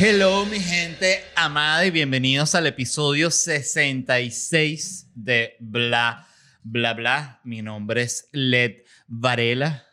[0.00, 6.24] Hello, mi gente amada, y bienvenidos al episodio 66 de Bla,
[6.62, 7.40] Bla, Bla.
[7.42, 9.88] Mi nombre es Led Varela.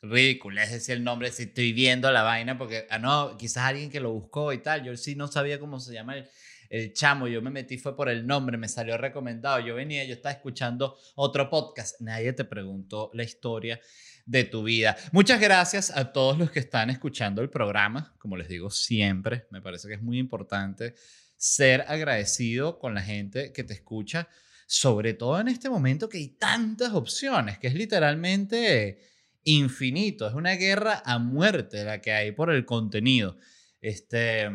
[0.00, 3.90] Ridículo, es decir el nombre, si estoy viendo la vaina, porque, ah, no, quizás alguien
[3.90, 4.84] que lo buscó y tal.
[4.84, 6.28] Yo sí no sabía cómo se llama el,
[6.70, 7.26] el chamo.
[7.26, 9.58] Yo me metí, fue por el nombre, me salió recomendado.
[9.58, 12.00] Yo venía, yo estaba escuchando otro podcast.
[12.00, 13.80] Nadie te preguntó la historia
[14.28, 14.94] de tu vida.
[15.10, 18.14] Muchas gracias a todos los que están escuchando el programa.
[18.18, 20.94] Como les digo siempre, me parece que es muy importante
[21.38, 24.28] ser agradecido con la gente que te escucha,
[24.66, 28.98] sobre todo en este momento que hay tantas opciones, que es literalmente
[29.44, 33.38] infinito, es una guerra a muerte la que hay por el contenido.
[33.80, 34.50] Este,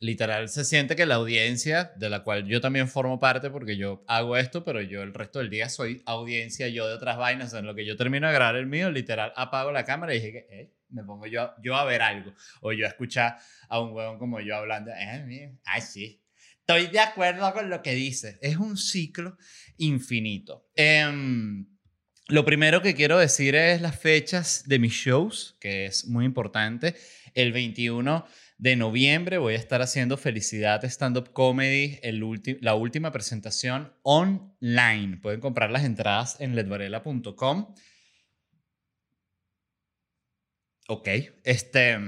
[0.00, 4.04] literal se siente que la audiencia, de la cual yo también formo parte porque yo
[4.06, 7.66] hago esto, pero yo el resto del día soy audiencia yo de otras vainas, en
[7.66, 10.46] lo que yo termino de grabar el mío, literal apago la cámara y dije que
[10.50, 14.18] eh, me pongo yo, yo a ver algo, o yo a escuchar a un huevón
[14.18, 16.22] como yo hablando, eh, ay sí,
[16.60, 19.36] estoy de acuerdo con lo que dice, es un ciclo
[19.78, 20.68] infinito.
[20.74, 21.66] Em,
[22.28, 26.96] lo primero que quiero decir es las fechas de mis shows, que es muy importante.
[27.34, 28.26] El 21
[28.58, 32.24] de noviembre voy a estar haciendo Felicidad Stand Up Comedy, el
[32.60, 35.18] la última presentación online.
[35.18, 37.74] Pueden comprar las entradas en ledvarela.com.
[40.88, 41.08] Ok,
[41.44, 41.98] este...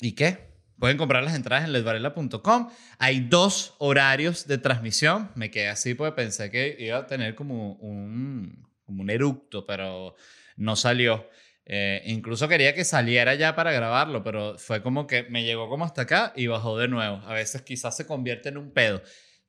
[0.00, 0.50] ¿Y qué?
[0.78, 2.70] Pueden comprar las entradas en ledvarela.com.
[2.98, 5.30] Hay dos horarios de transmisión.
[5.34, 10.16] Me quedé así porque pensé que iba a tener como un, como un eructo, pero
[10.56, 11.28] no salió.
[11.72, 15.84] Eh, incluso quería que saliera ya para grabarlo, pero fue como que me llegó como
[15.84, 17.18] hasta acá y bajó de nuevo.
[17.24, 19.00] A veces quizás se convierte en un pedo.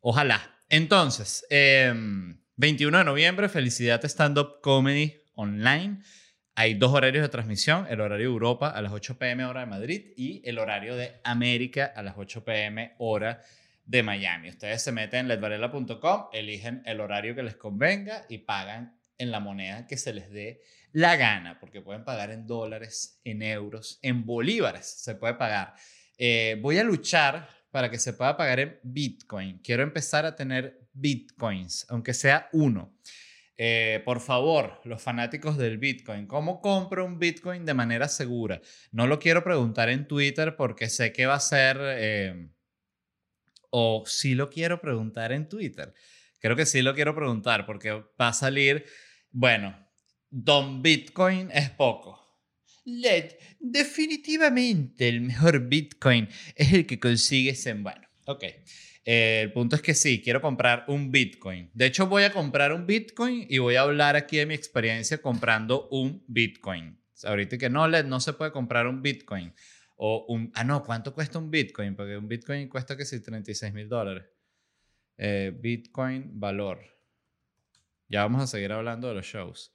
[0.01, 0.55] Ojalá.
[0.69, 2.37] Entonces, 21
[2.95, 5.97] em, de noviembre, Felicidad Stand Up Comedy Online.
[6.53, 9.65] Hay dos horarios de transmisión, el horario de Europa a las 8 pm hora de
[9.65, 13.41] Madrid y el horario de América a las 8 pm hora
[13.83, 14.49] de Miami.
[14.49, 19.39] Ustedes se meten en ledvarela.com, eligen el horario que les convenga y pagan en la
[19.39, 20.61] moneda que se les dé
[20.93, 25.73] la gana, porque pueden pagar en dólares, en euros, en bolívares, se puede pagar.
[26.17, 29.59] Eh, voy a luchar para que se pueda pagar en Bitcoin.
[29.59, 32.93] Quiero empezar a tener Bitcoins, aunque sea uno.
[33.57, 38.59] Eh, por favor, los fanáticos del Bitcoin, ¿cómo compro un Bitcoin de manera segura?
[38.91, 42.49] No lo quiero preguntar en Twitter porque sé que va a ser, eh,
[43.69, 45.93] o sí lo quiero preguntar en Twitter.
[46.39, 48.85] Creo que sí lo quiero preguntar porque va a salir,
[49.29, 49.77] bueno,
[50.31, 52.17] Don Bitcoin es poco.
[52.85, 58.45] Led, definitivamente el mejor Bitcoin es el que consigues en, bueno, ok.
[59.03, 61.69] El punto es que sí, quiero comprar un Bitcoin.
[61.73, 65.21] De hecho, voy a comprar un Bitcoin y voy a hablar aquí de mi experiencia
[65.21, 66.97] comprando un Bitcoin.
[67.23, 69.53] Ahorita que no, Led, no se puede comprar un Bitcoin.
[70.53, 71.95] Ah, no, ¿cuánto cuesta un Bitcoin?
[71.95, 74.23] Porque un Bitcoin cuesta que sí, 36 mil dólares.
[75.17, 76.79] Eh, Bitcoin valor.
[78.07, 79.73] Ya vamos a seguir hablando de los shows.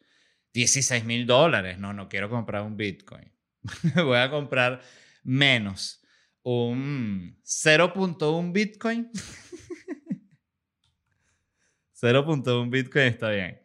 [0.56, 1.78] 16 mil dólares.
[1.78, 3.30] No, no quiero comprar un Bitcoin.
[3.94, 4.80] Voy a comprar
[5.22, 6.02] menos.
[6.42, 9.10] Un 0.1 Bitcoin.
[12.00, 13.60] 0.1 Bitcoin está bien.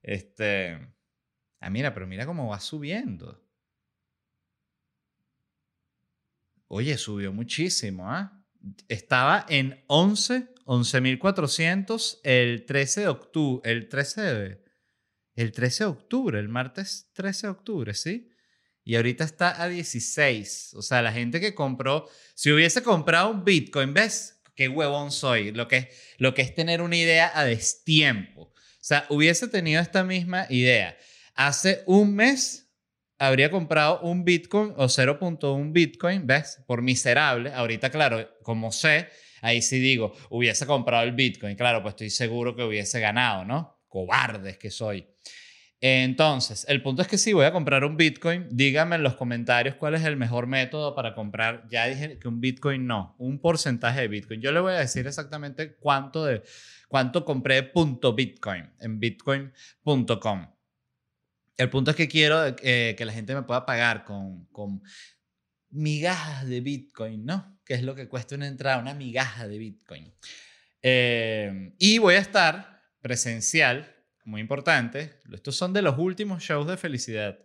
[0.00, 0.78] Este.
[1.58, 3.44] Ah, mira, pero mira cómo va subiendo.
[6.68, 8.44] Oye, subió muchísimo, ¿ah?
[8.86, 13.68] Estaba en 11, 11.400 el 13 de octubre.
[13.68, 14.67] El 13 de
[15.38, 18.28] el 13 de octubre, el martes 13 de octubre, ¿sí?
[18.82, 20.74] Y ahorita está a 16.
[20.74, 24.42] O sea, la gente que compró, si hubiese comprado un Bitcoin, ¿ves?
[24.56, 25.52] Qué huevón soy.
[25.52, 28.42] Lo que, lo que es tener una idea a destiempo.
[28.42, 30.98] O sea, hubiese tenido esta misma idea.
[31.34, 32.72] Hace un mes
[33.16, 36.64] habría comprado un Bitcoin o 0.1 Bitcoin, ¿ves?
[36.66, 37.52] Por miserable.
[37.52, 39.08] Ahorita, claro, como sé,
[39.40, 41.54] ahí sí digo, hubiese comprado el Bitcoin.
[41.54, 43.84] Claro, pues estoy seguro que hubiese ganado, ¿no?
[43.86, 45.06] Cobardes que soy.
[45.80, 49.76] Entonces, el punto es que si voy a comprar un Bitcoin, díganme en los comentarios
[49.76, 51.68] cuál es el mejor método para comprar.
[51.70, 54.40] Ya dije que un Bitcoin no, un porcentaje de Bitcoin.
[54.40, 56.42] Yo le voy a decir exactamente cuánto, de,
[56.88, 60.48] cuánto compré punto Bitcoin en bitcoin.com.
[61.56, 64.82] El punto es que quiero eh, que la gente me pueda pagar con,
[65.70, 67.60] migajas de Bitcoin, ¿no?
[67.64, 70.12] Que es lo que cuesta una entrada, una migaja de Bitcoin.
[70.82, 73.97] Eh, y voy a estar presencial
[74.28, 77.38] muy importante, estos son de los últimos shows de felicidad.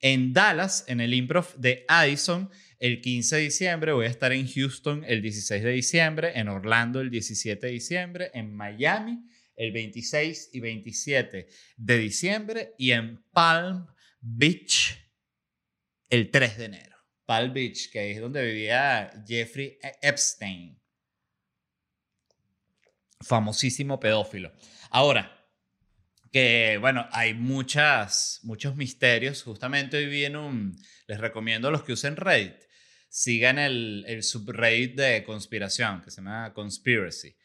[0.00, 2.50] En Dallas, en el improv de Addison,
[2.80, 7.00] el 15 de diciembre, voy a estar en Houston el 16 de diciembre, en Orlando
[7.00, 11.46] el 17 de diciembre, en Miami el 26 y 27
[11.76, 13.86] de diciembre y en Palm
[14.20, 14.98] Beach
[16.10, 16.96] el 3 de enero.
[17.26, 20.82] Palm Beach, que es donde vivía Jeffrey Epstein.
[23.20, 24.52] Famosísimo pedófilo.
[24.90, 25.33] Ahora,
[26.34, 29.44] que bueno, hay muchas, muchos misterios.
[29.44, 30.76] Justamente hoy vi en un,
[31.06, 32.56] les recomiendo a los que usen Reddit,
[33.08, 37.36] sigan el, el subreddit de conspiración, que se llama Conspiracy.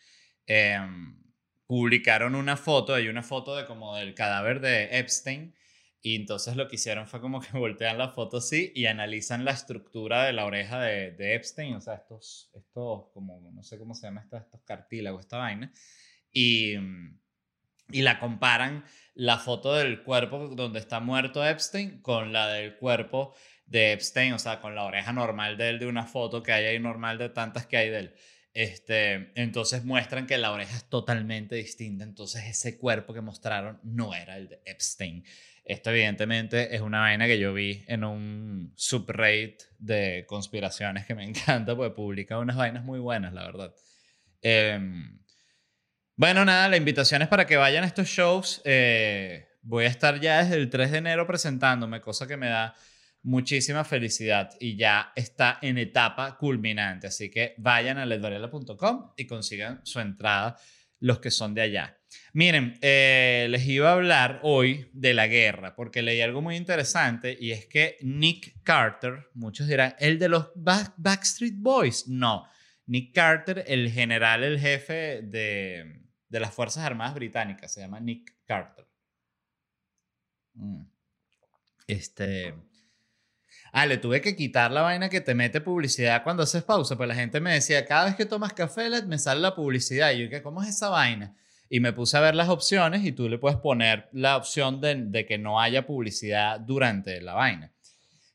[0.47, 1.21] Em,
[1.67, 5.53] publicaron una foto, hay una foto de como del cadáver de Epstein,
[6.01, 9.51] y entonces lo que hicieron fue como que voltean la foto así y analizan la
[9.51, 13.93] estructura de la oreja de, de Epstein, o sea, estos, estos, como, no sé cómo
[13.93, 15.71] se llama, estos, estos cartílagos, esta vaina,
[16.31, 16.75] y,
[17.91, 23.35] y la comparan la foto del cuerpo donde está muerto Epstein con la del cuerpo
[23.65, 26.65] de Epstein, o sea, con la oreja normal de él, de una foto que hay
[26.65, 28.15] ahí normal de tantas que hay de él.
[28.53, 34.15] Este, entonces muestran que la oreja es totalmente distinta, entonces ese cuerpo que mostraron no
[34.15, 35.23] era el de Epstein.
[35.63, 41.23] Esto evidentemente es una vaina que yo vi en un subreddit de conspiraciones que me
[41.29, 43.75] encanta, porque publica unas vainas muy buenas, la verdad.
[44.41, 45.18] Em,
[46.19, 48.61] bueno, nada, la invitación es para que vayan a estos shows.
[48.65, 52.75] Eh, voy a estar ya desde el 3 de enero presentándome, cosa que me da
[53.21, 57.07] muchísima felicidad y ya está en etapa culminante.
[57.07, 60.57] Así que vayan a ledvarela.com y consigan su entrada
[60.99, 61.97] los que son de allá.
[62.33, 67.37] Miren, eh, les iba a hablar hoy de la guerra porque leí algo muy interesante
[67.39, 72.09] y es que Nick Carter, muchos dirán, el de los Backstreet Boys.
[72.09, 72.45] No,
[72.87, 78.35] Nick Carter, el general, el jefe de, de las Fuerzas Armadas Británicas, se llama Nick
[78.45, 78.87] Carter.
[80.53, 80.83] Mm.
[81.87, 82.53] Este
[83.71, 87.07] Ah, le tuve que quitar la vaina que te mete publicidad cuando haces pausa, pues
[87.07, 90.11] la gente me decía, cada vez que tomas café me sale la publicidad.
[90.11, 90.41] Y yo, ¿qué?
[90.41, 91.35] ¿cómo es esa vaina?
[91.69, 95.25] Y me puse a ver las opciones y tú le puedes poner la opción de,
[95.27, 97.71] que no haya publicidad durante la vaina.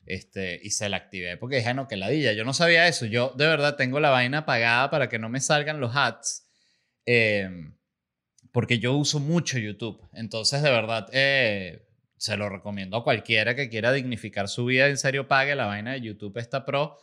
[0.06, 2.32] Este, y se la activé porque dije, no, que ladilla.
[2.32, 3.06] Yo no sabía eso.
[3.06, 6.47] Yo de verdad tengo la vaina apagada para que no me salgan los ads.
[7.06, 7.75] Em,
[8.54, 10.00] porque yo uso mucho YouTube.
[10.12, 14.86] Entonces, de verdad, eh, se lo recomiendo a cualquiera que quiera dignificar su vida.
[14.86, 16.96] En serio, pague la vaina de YouTube esta Pro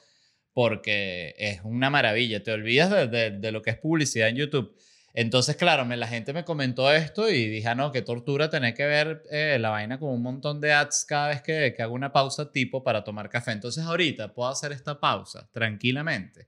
[0.53, 2.41] porque es una maravilla.
[2.41, 4.73] Te olvidas de, lo que es publicidad en YouTube.
[5.13, 8.73] Entonces, claro, me, la gente me comentó esto y dije, ah, no, qué tortura tener
[8.73, 11.93] que ver eh, la vaina con un montón de ads cada vez que, que hago
[11.93, 13.51] una pausa tipo para tomar café.
[13.51, 16.47] Entonces, ahorita puedo hacer esta pausa tranquilamente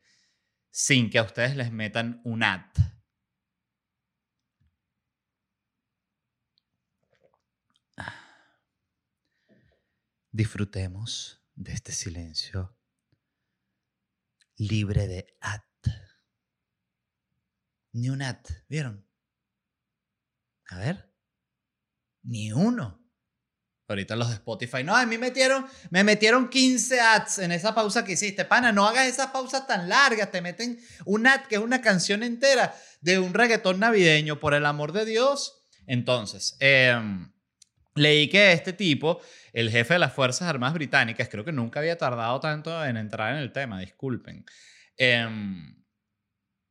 [0.72, 2.62] sin que a ustedes les metan un ad.
[10.34, 12.76] Disfrutemos de este silencio
[14.58, 15.62] libre de at.
[17.94, 19.08] Ni un at, ¿vieron?
[20.70, 21.14] A ver,
[22.24, 23.00] ni uno.
[23.88, 28.04] Ahorita los de Spotify, no, a mí metieron, me metieron 15 ads en esa pausa
[28.04, 28.44] que hiciste.
[28.44, 32.24] Pana, no hagas esa pausa tan larga, te meten un ad que es una canción
[32.24, 35.68] entera de un reggaetón navideño, por el amor de Dios.
[35.86, 37.33] Entonces, em,
[37.96, 39.22] leí que este tipo
[39.54, 43.34] el jefe de las Fuerzas Armadas Británicas, creo que nunca había tardado tanto en entrar
[43.36, 44.46] en el tema, disculpen,
[44.98, 45.76] em,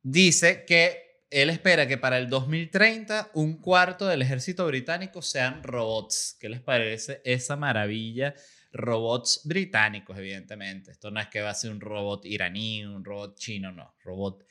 [0.01, 6.37] dice que él espera que para el 2030 un cuarto del ejército británico sean robots.
[6.39, 8.35] ¿Qué les parece esa maravilla?
[8.71, 10.91] Robots británicos, evidentemente.
[10.91, 13.95] Esto no es que va a ser un robot iraní, un robot chino, no.
[14.03, 14.45] Robot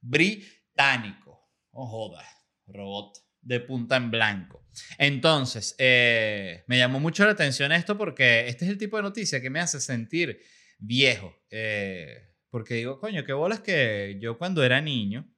[0.00, 1.50] británico.
[1.72, 2.16] Oh.
[2.66, 4.66] Robot de punta en blanco.
[4.98, 9.40] Entonces, eh, me llamó mucho la atención esto porque este es el tipo de noticia
[9.40, 10.40] que me hace sentir
[10.78, 11.34] viejo.
[11.50, 15.28] Eh, porque digo, coño, qué bolas que yo cuando era niño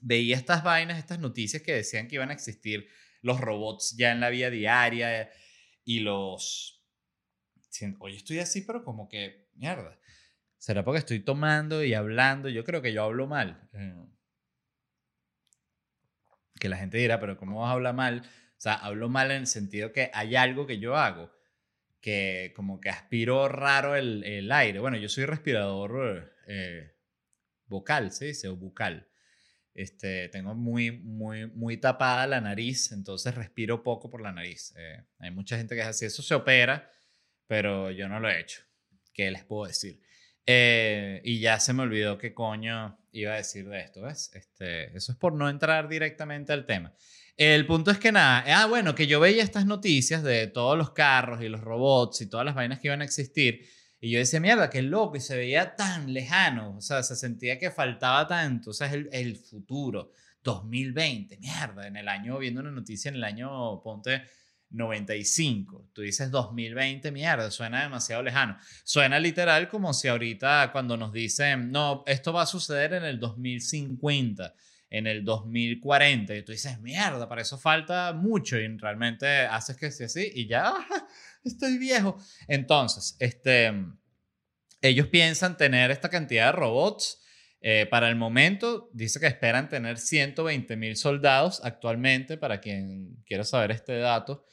[0.00, 2.88] veía estas vainas, estas noticias que decían que iban a existir
[3.22, 5.30] los robots ya en la vida diaria
[5.84, 6.84] y los...
[8.00, 9.98] Oye, estoy así, pero como que, mierda.
[10.58, 12.48] ¿Será porque estoy tomando y hablando?
[12.48, 13.68] Yo creo que yo hablo mal.
[16.58, 18.22] Que la gente dirá, pero ¿cómo vas a hablar mal?
[18.24, 21.30] O sea, hablo mal en el sentido que hay algo que yo hago
[22.00, 24.78] que como que aspiro raro el, el aire.
[24.78, 26.92] Bueno, yo soy respirador eh,
[27.66, 28.26] vocal, ¿sí?
[28.26, 28.48] dice?
[28.48, 29.08] O bucal.
[29.74, 34.74] Este, tengo muy, muy, muy tapada la nariz, entonces respiro poco por la nariz.
[34.76, 36.04] Eh, hay mucha gente que es así.
[36.04, 36.90] Eso se opera,
[37.46, 38.62] pero yo no lo he hecho.
[39.12, 40.00] ¿Qué les puedo decir?
[40.46, 44.30] Eh, y ya se me olvidó qué coño iba a decir de esto, ¿ves?
[44.34, 46.94] Este, eso es por no entrar directamente al tema.
[47.36, 50.90] El punto es que nada, ah, bueno, que yo veía estas noticias de todos los
[50.90, 53.64] carros y los robots y todas las vainas que iban a existir.
[54.00, 57.58] Y yo decía, mierda, qué loco, y se veía tan lejano, o sea, se sentía
[57.58, 60.12] que faltaba tanto, o sea, es el, el futuro,
[60.42, 64.22] 2020, mierda, en el año, viendo una noticia en el año, ponte,
[64.70, 65.90] 95.
[65.92, 68.56] tú dices 2020, mierda, suena demasiado lejano.
[68.84, 73.18] Suena literal como si ahorita cuando nos dicen, no, esto va a suceder en el
[73.18, 74.54] 2050
[74.90, 79.90] en el 2040 y tú dices, mierda, para eso falta mucho y realmente haces que
[79.90, 80.74] sea así y ya
[81.44, 82.18] estoy viejo.
[82.46, 83.72] Entonces, este,
[84.80, 87.20] ellos piensan tener esta cantidad de robots.
[87.60, 93.44] Eh, para el momento, dice que esperan tener 120 mil soldados actualmente, para quien quiera
[93.44, 94.44] saber este dato.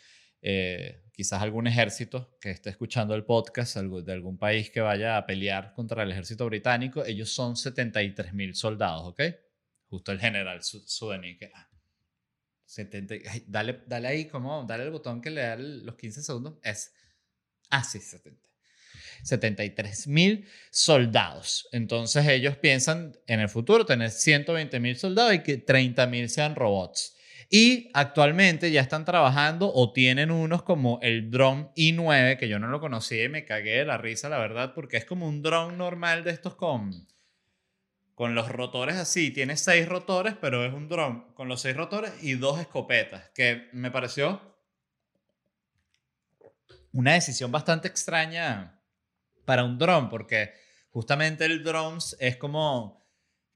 [0.42, 5.26] Eh, quizás algún ejército que esté escuchando el podcast de algún país que vaya a
[5.26, 9.22] pelear contra el ejército británico, ellos son 73 mil soldados, ¿ok?
[9.88, 11.52] Justo el general sudaní que...
[11.54, 11.70] Ah,
[12.66, 13.16] 70,
[13.48, 16.58] dale, dale ahí, como, dale el botón que le da los 15 segundos.
[16.64, 16.94] Es...
[17.70, 18.50] Ah, sí, 70.
[19.24, 21.68] 73 mil soldados.
[21.72, 26.56] Entonces ellos piensan en el futuro tener 120 mil soldados y que 30 mil sean
[26.56, 27.16] robots.
[27.50, 32.68] Y actualmente ya están trabajando o tienen unos como el drone i9, que yo no
[32.68, 35.78] lo conocía y me cagué de la risa, la verdad, porque es como un drone
[35.78, 37.08] normal de estos con
[38.16, 39.30] con los rotores así.
[39.30, 43.70] Tiene seis rotores, pero es un dron con los seis rotores y dos escopetas, que
[43.74, 44.42] me pareció
[46.94, 48.75] una decisión bastante extraña
[49.46, 50.54] para un dron, porque
[50.90, 53.06] justamente el drone es como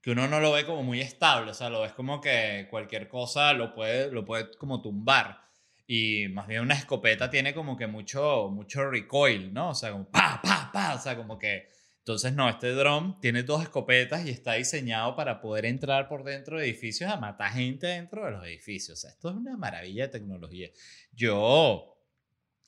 [0.01, 3.08] que uno no lo ve como muy estable, o sea, lo ves como que cualquier
[3.10, 5.41] cosa lo puede, lo puede como tumbar.
[5.86, 9.72] Y más bien una escopeta tiene como que mucho, mucho recoil, ¿no?
[9.72, 11.67] O sea, como pa, pa, pa, o sea, como que
[12.10, 16.58] entonces, no, este drone tiene dos escopetas y está diseñado para poder entrar por dentro
[16.58, 19.03] de edificios a matar gente dentro de los edificios.
[19.05, 20.69] esto es una maravilla de tecnología.
[21.12, 22.01] Yo,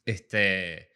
[0.06, 0.91] este,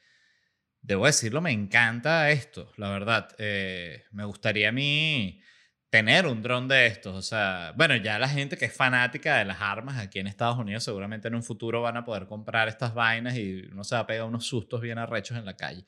[0.85, 3.29] debo decirlo, me encanta esto, la verdad.
[3.39, 5.41] Eh, me gustaría a mí
[5.89, 7.15] tener un dron de estos.
[7.15, 10.57] O sea, bueno, ya la gente que es fanática de las armas aquí en Estados
[10.59, 14.01] Unidos seguramente en un futuro van a poder comprar estas vainas y uno se va
[14.01, 15.85] a pegar unos sustos bien arrechos en la calle.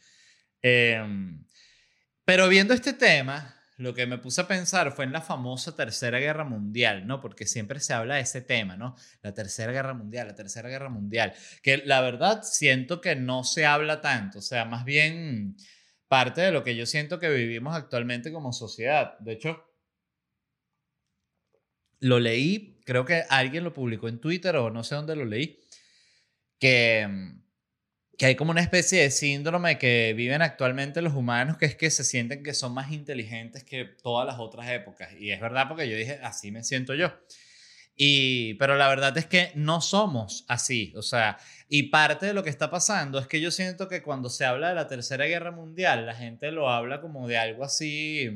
[0.62, 1.00] Eh,
[2.26, 6.20] pero viendo este tema, lo que me puse a pensar fue en la famosa Tercera
[6.20, 7.22] Guerra Mundial, ¿no?
[7.22, 8.96] Porque siempre se habla de ese tema, ¿no?
[9.22, 13.68] La Tercera Guerra Mundial, la Tercera Guerra Mundial, que la verdad siento que no se
[13.68, 15.56] habla tanto, o sea, más bien
[16.08, 19.18] parte de lo que yo siento que vivimos actualmente como sociedad.
[19.20, 19.64] De hecho,
[22.00, 25.60] lo leí, creo que alguien lo publicó en Twitter o no sé dónde lo leí,
[26.60, 27.08] que
[28.18, 31.92] que hay como una especie de síndrome que viven actualmente los humanos, que es que
[31.92, 35.14] se sienten que son más inteligentes que todas las otras épocas.
[35.20, 37.14] Y es verdad porque yo dije, así me siento yo.
[37.96, 40.94] Y, pero la verdad es que no somos así.
[40.96, 41.38] O sea,
[41.70, 44.70] y parte de lo que está pasando es que yo siento que cuando se habla
[44.70, 48.32] de la Tercera Guerra Mundial, la gente lo habla como de algo así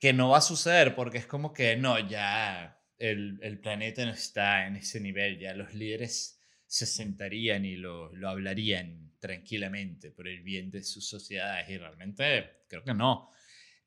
[0.00, 4.12] que no va a suceder, porque es como que no, ya el, el planeta no
[4.12, 6.35] está en ese nivel, ya los líderes
[6.66, 12.62] se sentarían y lo, lo hablarían tranquilamente por el bien de sus sociedades y realmente
[12.68, 13.30] creo que no.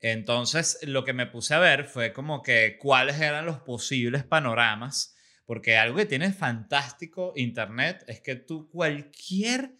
[0.01, 5.15] Entonces lo que me puse a ver fue como que cuáles eran los posibles panoramas,
[5.45, 9.75] porque algo que tiene fantástico Internet es que tú cualquier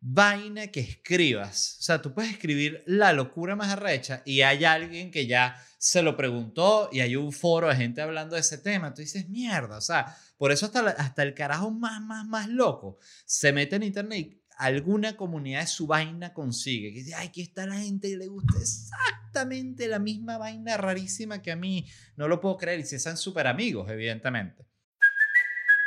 [0.00, 5.10] vaina que escribas, o sea, tú puedes escribir la locura más arrecha y hay alguien
[5.10, 8.94] que ya se lo preguntó y hay un foro de gente hablando de ese tema,
[8.94, 12.98] tú dices, mierda, o sea, por eso hasta, hasta el carajo más, más, más loco
[13.26, 16.92] se mete en internet y alguna comunidad de su vaina consigue.
[16.92, 21.40] Que dice, ay, aquí está la gente y le gusta exactamente la misma vaina rarísima
[21.40, 21.86] que a mí.
[22.16, 22.80] No lo puedo creer.
[22.80, 24.67] Y si son súper amigos, evidentemente.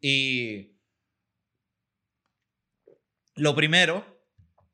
[0.00, 0.76] Y
[3.34, 4.04] lo primero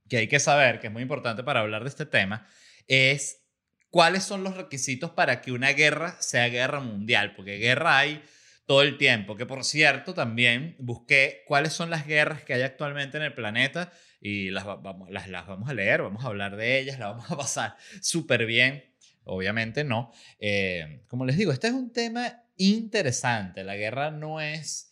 [0.09, 2.47] que hay que saber, que es muy importante para hablar de este tema,
[2.87, 3.43] es
[3.91, 8.23] cuáles son los requisitos para que una guerra sea guerra mundial, porque guerra hay
[8.67, 13.17] todo el tiempo, que por cierto también busqué cuáles son las guerras que hay actualmente
[13.17, 16.79] en el planeta y las vamos, las, las vamos a leer, vamos a hablar de
[16.79, 18.85] ellas, las vamos a pasar súper bien.
[19.25, 20.13] Obviamente no.
[20.39, 23.65] Eh, como les digo, este es un tema interesante.
[23.65, 24.92] La guerra no es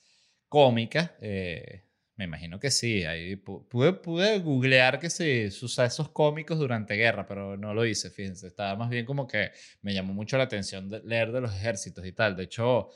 [0.50, 1.16] cómica.
[1.22, 1.84] Eh,
[2.16, 3.04] me imagino que sí.
[3.04, 8.48] Ahí pude, pude googlear que sí, sucesos cómicos durante guerra, pero no lo hice, fíjense.
[8.48, 12.04] Estaba más bien como que me llamó mucho la atención de leer de los ejércitos
[12.04, 12.36] y tal.
[12.36, 12.90] De hecho,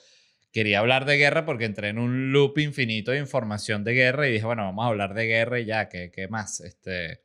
[0.52, 4.32] quería hablar de guerra porque entré en un loop infinito de información de guerra y
[4.32, 6.60] dije, bueno, vamos a hablar de guerra y ya, ¿qué, qué más?
[6.60, 7.22] Este,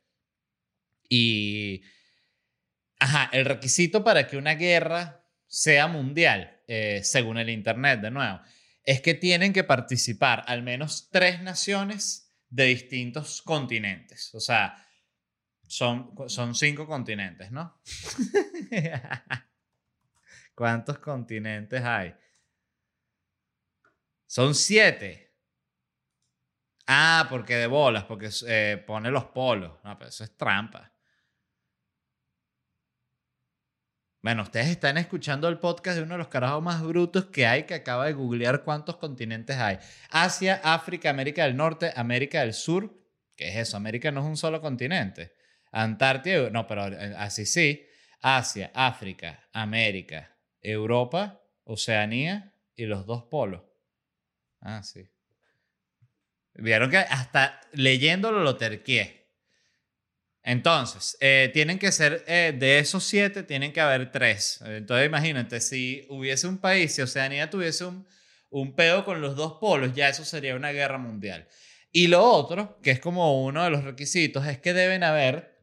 [1.08, 1.82] y,
[2.98, 8.40] ajá, el requisito para que una guerra sea mundial, eh, según el Internet, de nuevo,
[8.84, 14.34] es que tienen que participar al menos tres naciones de distintos continentes.
[14.34, 14.74] O sea,
[15.66, 17.80] son, son cinco continentes, ¿no?
[20.54, 22.14] ¿Cuántos continentes hay?
[24.26, 25.34] Son siete.
[26.86, 29.78] Ah, porque de bolas, porque eh, pone los polos.
[29.84, 30.92] No, pero eso es trampa.
[34.22, 37.62] Bueno, ustedes están escuchando el podcast de uno de los carajos más brutos que hay,
[37.62, 39.78] que acaba de googlear cuántos continentes hay.
[40.10, 42.94] Asia, África, América del Norte, América del Sur.
[43.34, 43.78] ¿Qué es eso?
[43.78, 45.32] América no es un solo continente.
[45.72, 47.86] Antártida, no, pero eh, así sí.
[48.20, 53.62] Asia, África, América, Europa, Oceanía y los dos polos.
[54.60, 55.08] Ah, sí.
[56.52, 59.19] Vieron que hasta leyéndolo lo terqué.
[60.42, 64.60] Entonces, eh, tienen que ser, eh, de esos siete, tienen que haber tres.
[64.64, 68.06] Entonces, imagínate, si hubiese un país, si Oceanía tuviese un,
[68.48, 71.46] un pedo con los dos polos, ya eso sería una guerra mundial.
[71.92, 75.58] Y lo otro, que es como uno de los requisitos, es que deben haber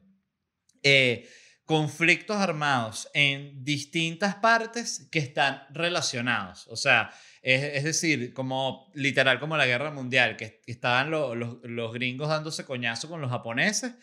[0.82, 1.28] eh,
[1.64, 6.66] conflictos armados en distintas partes que están relacionados.
[6.68, 7.10] O sea,
[7.42, 13.08] es, decir, como literal como la guerra mundial, que estaban los, los gringos dándose coñazo
[13.08, 13.94] con los japoneses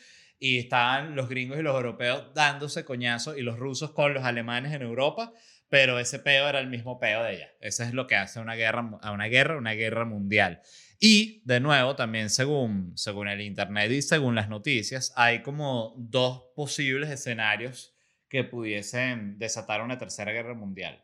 [0.46, 4.74] y estaban los gringos y los europeos dándose coñazo y los rusos con los alemanes
[4.74, 5.34] en Europa,
[5.70, 7.48] pero ese peo era el mismo peo de ella.
[7.60, 10.62] Eso es lo que hace una guerra, a una guerra, una guerra mundial.
[11.00, 16.44] Y de nuevo, también según, según el Internet y según las noticias, hay como dos
[16.56, 17.96] posibles escenarios
[18.30, 21.04] que pudiesen desatar una tercera guerra mundial.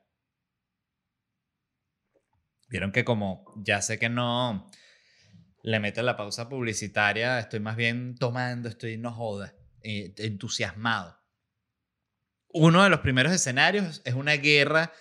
[2.69, 4.69] Vieron que como ya sé que no,
[5.63, 11.17] le meto la pausa publicitaria, estoy más bien tomando, estoy no joda, eh, entusiasmado.
[12.49, 14.91] Uno de los primeros escenarios es una guerra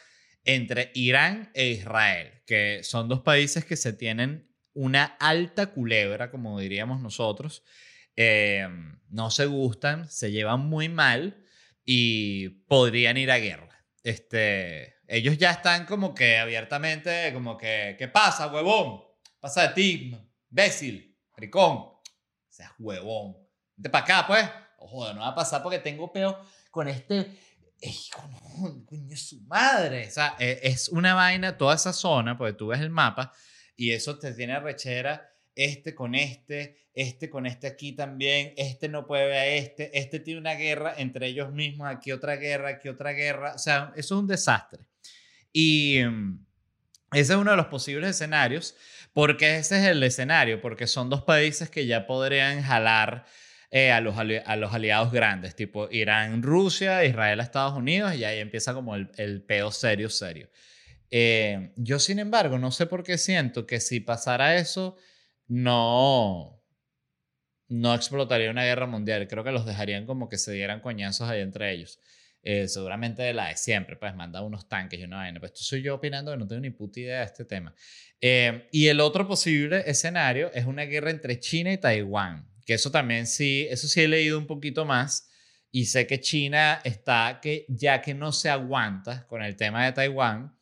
[0.44, 6.60] entre Irán e Israel, que son dos países que se tienen una alta culebra, como
[6.60, 7.64] diríamos nosotros.
[8.16, 8.68] Eh,
[9.08, 11.44] no se gustan, se llevan muy mal
[11.84, 13.84] y podrían ir a guerra.
[14.02, 19.02] Este, ellos ya están como que abiertamente, como que, ¿qué pasa, huevón?
[19.40, 20.16] Pasa de ti,
[20.50, 21.84] Bécil, ricón,
[22.48, 23.36] seas huevón.
[23.76, 24.50] Vente para acá, pues.
[24.78, 27.38] Ojo, no va a pasar porque tengo peo con este.
[27.82, 30.08] Hijo, no, coño, su madre.
[30.08, 33.32] O sea, e, es una vaina, toda esa zona, porque tú ves el mapa
[33.76, 35.26] y eso te tiene rechera.
[35.54, 40.20] Este con este, este con este aquí también, este no puede ver a este, este
[40.20, 43.54] tiene una guerra entre ellos mismos, aquí otra guerra, aquí otra guerra.
[43.54, 44.84] O sea, eso es un desastre.
[45.52, 46.46] Y mm,
[47.12, 48.76] ese es uno de los posibles escenarios.
[49.12, 53.24] Porque ese es el escenario, porque son dos países que ya podrían jalar
[53.70, 58.94] eh, a, los aliados grandes, tipo Irán, Rusia, Israel, Estados Unidos, y ahí empieza como
[58.94, 60.48] el, el peo serio, serio.
[61.10, 64.96] Eh, yo, sin embargo, no sé por qué siento que si pasara eso,
[65.48, 66.62] no,
[67.68, 69.26] no explotaría una guerra mundial.
[69.28, 71.98] Creo que los dejarían como que se dieran coñazos ahí entre ellos.
[72.42, 75.40] Eh, seguramente la de siempre, pues manda unos tanques y una vaina.
[75.40, 77.74] Pues esto soy yo opinando que no tengo ni puta idea de este tema.
[78.20, 82.90] Eh, y el otro posible escenario es una guerra entre China y Taiwán, que eso
[82.90, 85.28] también sí, eso sí he leído un poquito más
[85.72, 89.92] y sé que China está que ya que no se aguanta con el tema de
[89.92, 90.54] Taiwán,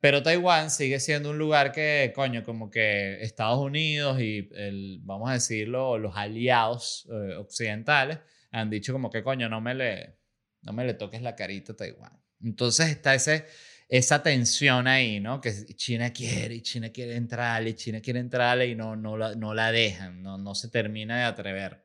[0.00, 5.30] pero Taiwán sigue siendo un lugar que, coño, como que Estados Unidos y, el, vamos
[5.30, 8.18] a decirlo, los aliados eh, occidentales
[8.50, 10.16] han dicho como que, coño, no me le,
[10.64, 12.20] no me le toques la carita a Taiwán.
[12.42, 13.46] Entonces está ese,
[13.88, 15.40] esa tensión ahí, ¿no?
[15.40, 19.34] Que China quiere y China quiere entrarle y China quiere entrarle y no, no, la,
[19.34, 21.84] no la dejan, no, no se termina de atrever.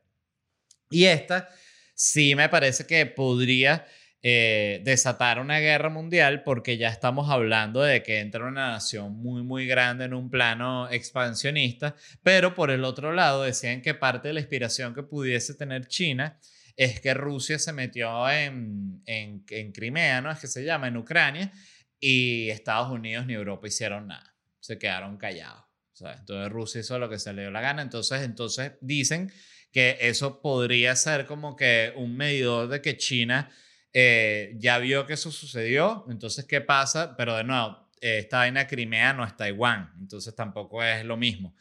[0.89, 1.49] Y esta
[1.93, 3.85] sí me parece que podría
[4.21, 9.43] eh, desatar una guerra mundial porque ya estamos hablando de que entra una nación muy,
[9.43, 14.33] muy grande en un plano expansionista, pero por el otro lado decían que parte de
[14.33, 16.37] la inspiración que pudiese tener China
[16.79, 20.31] es que Rusia se metió en, en, en Crimea, ¿no?
[20.31, 21.51] Es que se llama, en Ucrania,
[21.99, 25.65] y Estados Unidos ni Europa hicieron nada, se quedaron callados.
[25.99, 29.29] Entonces Rusia hizo lo que se le dio la gana, entonces, entonces dicen
[29.73, 33.51] que eso podría ser como que un medidor de que China
[33.91, 37.17] eh, ya vio que eso sucedió, entonces ¿qué pasa?
[37.17, 41.53] Pero de nuevo, esta vaina Crimea no es Taiwán, entonces tampoco es lo mismo.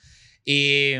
[0.44, 0.94] Y...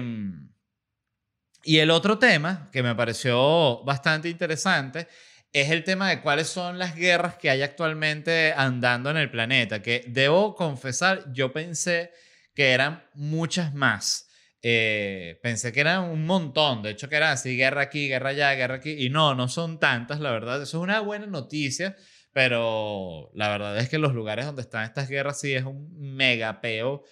[1.68, 5.06] Y el otro tema que me pareció bastante interesante
[5.52, 9.82] es el tema de cuáles son las guerras que hay actualmente andando en el planeta,
[9.82, 12.10] que debo confesar, yo pensé
[12.54, 14.30] que eran muchas más.
[14.62, 18.54] Eh, pensé que eran un montón, de hecho que eran así, guerra aquí, guerra allá,
[18.54, 21.96] guerra aquí, y no, no son tantas, la verdad, eso es una buena noticia,
[22.32, 26.62] pero la verdad es que los lugares donde están estas guerras sí es un mega
[26.62, 27.04] peo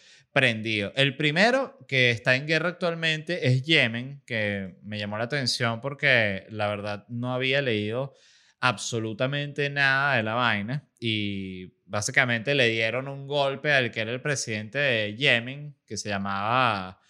[0.96, 6.46] El primero que está en guerra actualmente es Yemen, que me llamó la atención porque
[6.50, 8.14] la verdad no había leído
[8.60, 14.20] absolutamente nada de la vaina y básicamente le dieron un golpe al que era el
[14.20, 17.00] presidente de Yemen, que se llamaba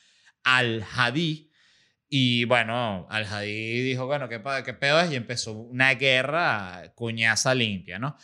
[0.44, 1.50] Al-Hadi.
[2.08, 5.10] Y bueno, Al-Hadi dijo, bueno, ¿qué, ¿qué pedo es?
[5.10, 8.16] Y empezó una guerra cuñaza limpia, ¿no?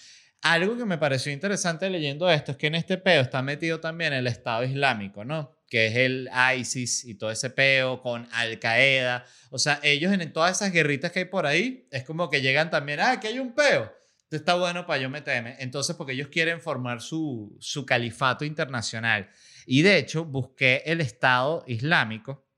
[0.42, 4.12] Algo que me pareció interesante leyendo esto es que en este peo está metido también
[4.12, 5.56] el Estado Islámico, ¿no?
[5.68, 6.28] Que es el
[6.58, 9.24] ISIS y todo ese peo con Al Qaeda.
[9.50, 12.70] O sea, ellos en todas esas guerritas que hay por ahí, es como que llegan
[12.70, 13.92] también, ah, que hay un peo.
[14.24, 15.54] Esto está bueno para yo meterme.
[15.60, 19.30] Entonces, porque ellos quieren formar su, su califato internacional.
[19.64, 22.48] Y de hecho, busqué el Estado Islámico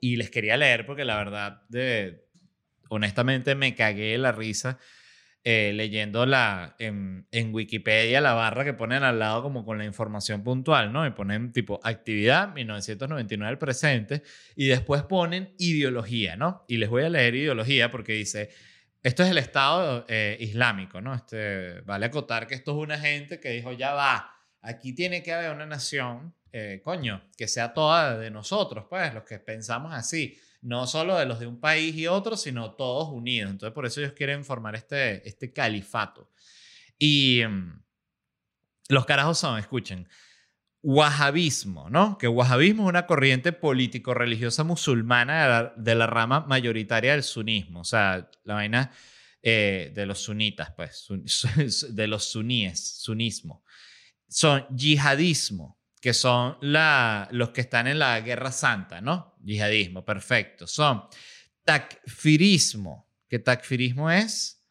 [0.00, 2.28] y les quería leer porque la verdad, de,
[2.88, 4.78] honestamente, me cagué la risa
[5.42, 9.86] eh, leyendo la, en, en, Wikipedia la barra que ponen al lado como con la
[9.86, 11.06] información puntual, ¿no?
[11.06, 14.22] Y ponen tipo actividad 1999 al presente
[14.54, 16.66] y después ponen ideología, ¿no?
[16.68, 18.50] Y les voy a leer ideología porque dice,
[19.02, 21.14] esto es el Estado eh, Islámico, ¿no?
[21.14, 25.32] Este, vale acotar que esto es una gente que dijo, ya va, aquí tiene que
[25.32, 30.38] haber una nación, eh, coño, que sea toda de nosotros, pues, los que pensamos así
[30.62, 33.50] no solo de los de un país y otro, sino todos unidos.
[33.50, 36.30] Entonces, por eso ellos quieren formar este, este califato.
[36.98, 37.82] Y mm,
[38.88, 40.08] los carajos son, escuchen,
[40.82, 42.16] wahabismo, ¿no?
[42.18, 48.30] Que wahabismo es una corriente político-religiosa musulmana de la, rama mayoritaria del sunismo, o sea,
[48.44, 48.90] la vaina
[49.42, 51.06] eh, de los sunitas, pues,
[51.90, 53.64] de los suníes, sunismo.
[54.28, 59.36] Son yihadismo, que son la, los que están en la guerra santa, ¿no?
[59.42, 60.66] Yihadismo, perfecto.
[60.66, 61.04] Son
[61.64, 64.64] takfirismo, que takfirismo es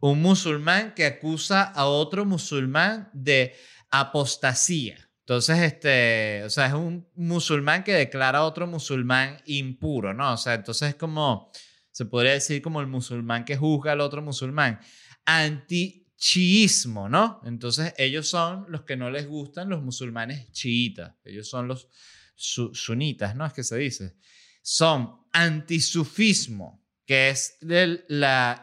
[0.00, 3.54] un musulmán que acusa a otro musulmán de
[3.90, 4.96] apostasía.
[5.20, 10.34] Entonces, este, o sea, es un musulmán que declara a otro musulmán impuro, ¿no?
[10.34, 11.50] O sea, entonces es como,
[11.90, 14.78] se podría decir como el musulmán que juzga al otro musulmán.
[15.24, 17.40] Anti chiismo, ¿no?
[17.44, 21.88] Entonces ellos son los que no les gustan los musulmanes chiitas, ellos son los
[22.36, 23.46] sunitas, ¿no?
[23.46, 24.16] Es que se dice.
[24.62, 28.04] Son antisufismo, que es el,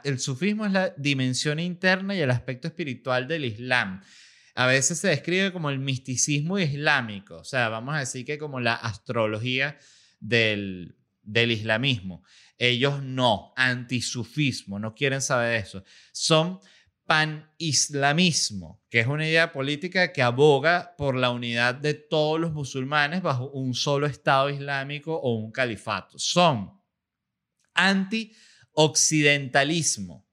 [0.04, 4.02] el sufismo es la dimensión interna y el aspecto espiritual del Islam.
[4.56, 8.60] A veces se describe como el misticismo islámico, o sea, vamos a decir que como
[8.60, 9.78] la astrología
[10.20, 12.24] del, del islamismo.
[12.58, 15.84] Ellos no, antisufismo, no quieren saber eso.
[16.12, 16.60] Son
[17.06, 23.22] pan-islamismo, que es una idea política que aboga por la unidad de todos los musulmanes
[23.22, 26.18] bajo un solo Estado islámico o un califato.
[26.18, 26.82] Son
[27.74, 30.26] anti-occidentalismo,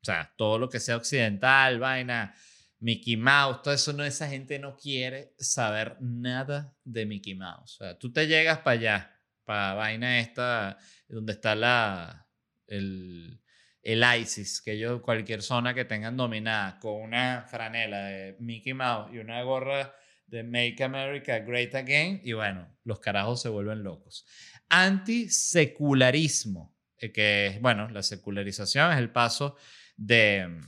[0.00, 2.34] o sea, todo lo que sea occidental, vaina,
[2.78, 7.80] Mickey Mouse, todo eso, no, esa gente no quiere saber nada de Mickey Mouse.
[7.80, 12.28] O sea, tú te llegas para allá, para vaina esta, donde está la,
[12.66, 13.40] el,
[13.86, 19.14] el ISIS, que ellos, cualquier zona que tengan dominada, con una franela de Mickey Mouse
[19.14, 19.94] y una gorra
[20.26, 24.26] de Make America Great Again, y bueno, los carajos se vuelven locos.
[24.68, 29.56] Antisecularismo, eh, que es, bueno, la secularización es el paso
[29.96, 30.62] de,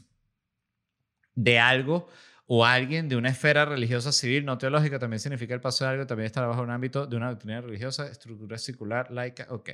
[1.34, 2.08] de algo
[2.46, 6.06] o alguien de una esfera religiosa civil, no teológica, también significa el paso de algo,
[6.06, 9.70] también está bajo un ámbito de una doctrina religiosa, estructura secular, laica, ok.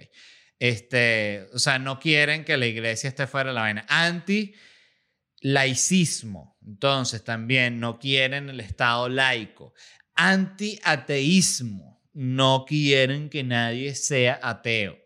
[0.59, 3.85] Este, o sea, no quieren que la iglesia esté fuera de la vaina.
[3.88, 6.57] Anti-laicismo.
[6.64, 9.75] Entonces, también no quieren el Estado laico.
[10.14, 12.01] Anti-ateísmo.
[12.12, 14.97] No quieren que nadie sea ateo.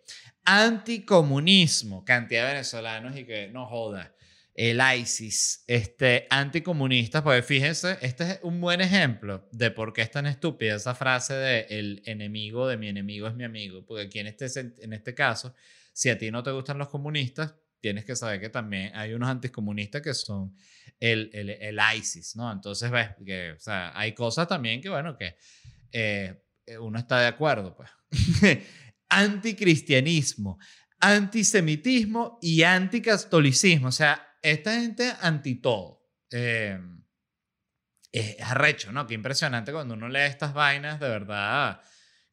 [0.44, 2.04] Anticomunismo.
[2.04, 4.14] Cantidad de venezolanos y que no joda
[4.58, 10.10] el ISIS, este, anticomunistas, pues fíjense, este es un buen ejemplo de por qué es
[10.10, 14.18] tan estúpida esa frase de el enemigo de mi enemigo es mi amigo, porque aquí
[14.18, 14.46] en este,
[14.80, 15.54] en este caso,
[15.92, 19.28] si a ti no te gustan los comunistas, tienes que saber que también hay unos
[19.28, 20.52] anticomunistas que son
[20.98, 22.50] el, el, el ISIS, ¿no?
[22.50, 25.36] Entonces, ves, que, o sea, hay cosas también que, bueno, que
[25.92, 26.42] eh,
[26.80, 27.90] uno está de acuerdo, pues.
[29.08, 30.58] Anticristianismo,
[30.98, 36.02] antisemitismo y anticatolicismo, o sea, esta gente anti todo.
[36.30, 37.02] Em,
[38.12, 39.06] es arrecho, ¿no?
[39.06, 41.80] Qué impresionante cuando uno lee estas vainas, de verdad,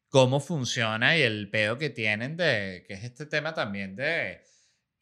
[0.08, 4.40] cómo funciona y el pedo que tienen de, que es este tema también de,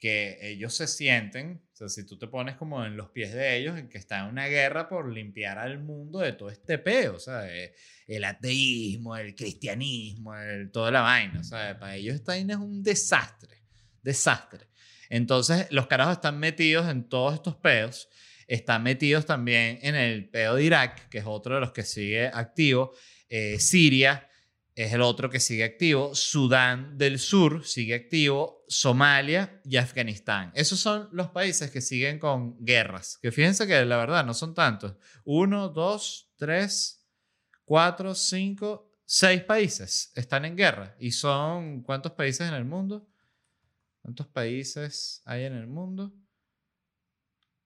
[0.04, 3.56] que ellos se sienten, o sea, si tú te pones como en los pies de
[3.56, 7.14] ellos, en que está en una guerra por limpiar al mundo de todo este peo,
[7.14, 7.48] o sea,
[8.06, 12.60] el ateísmo, el cristianismo, el, toda la vaina, o sea, para ellos esta vaina es
[12.60, 13.62] un desastre,
[14.02, 14.68] desastre.
[15.14, 18.08] Entonces, los carajos están metidos en todos estos peos,
[18.48, 22.26] están metidos también en el peo de Irak, que es otro de los que sigue
[22.26, 22.92] activo,
[23.28, 24.28] eh, Siria,
[24.74, 26.16] es el otro que sigue activo.
[26.16, 28.64] Sudán del Sur sigue activo.
[28.66, 30.50] Somalia y Afganistán.
[30.52, 33.18] Esos son los países que siguen con guerras.
[33.22, 34.96] Que fíjense que la verdad no son tantos.
[35.22, 37.06] Uno, dos, tres,
[37.64, 40.96] cuatro, cinco, seis países están en guerra.
[40.98, 43.06] ¿Y son cuántos países en el mundo?
[44.04, 46.12] ¿Cuántos países hay en el mundo?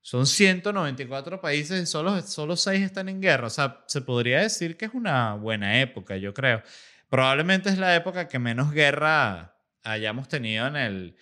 [0.00, 3.48] Son 194 países solo, solo 6 están en guerra.
[3.48, 6.62] O sea, se podría decir que es una buena época, yo creo.
[7.08, 11.16] Probablemente es la época que menos guerra hayamos tenido en el,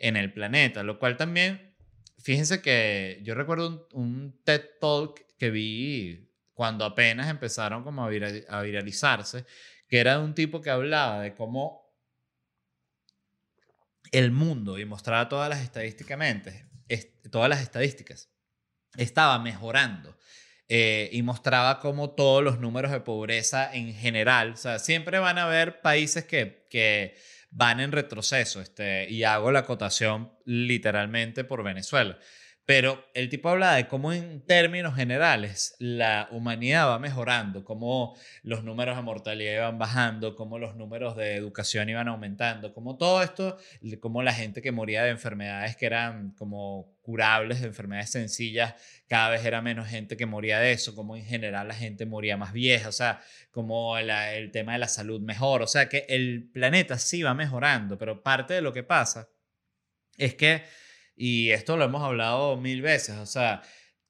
[0.00, 1.76] en el planeta, lo cual también,
[2.18, 8.62] fíjense que yo recuerdo un, TED Talk que vi cuando apenas empezaron como a, a
[8.62, 9.46] viralizarse,
[9.86, 11.85] que era de un tipo que hablaba de cómo
[14.18, 16.64] el mundo y mostraba todas las estadísticamente,
[17.30, 18.30] todas las estadísticas,
[18.96, 20.16] estaba mejorando
[20.68, 25.36] eh, y mostraba como todos los números de pobreza en general, o sea, siempre van
[25.38, 27.14] a haber países que, que
[27.50, 32.18] van en retroceso, este, y hago la acotación literalmente por Venezuela.
[32.66, 38.64] Pero el tipo habla de cómo en términos generales la humanidad va mejorando, cómo los
[38.64, 43.56] números de mortalidad iban bajando, cómo los números de educación iban aumentando, cómo todo esto,
[44.00, 48.74] cómo la gente que moría de enfermedades que eran como curables, de enfermedades sencillas,
[49.06, 52.36] cada vez era menos gente que moría de eso, como en general la gente moría
[52.36, 53.20] más vieja, o sea,
[53.52, 57.96] como el tema de la salud mejor, o sea que el planeta sí va mejorando,
[57.96, 59.28] pero parte de lo que pasa
[60.18, 60.64] es que
[61.16, 63.62] y esto lo hemos hablado mil veces, o sea,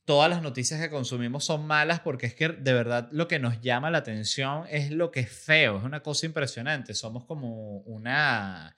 [0.06, 3.60] todas las noticias que consumimos son malas porque es que de verdad lo que nos
[3.60, 8.76] llama la atención es lo que es feo, es una cosa impresionante, somos como una...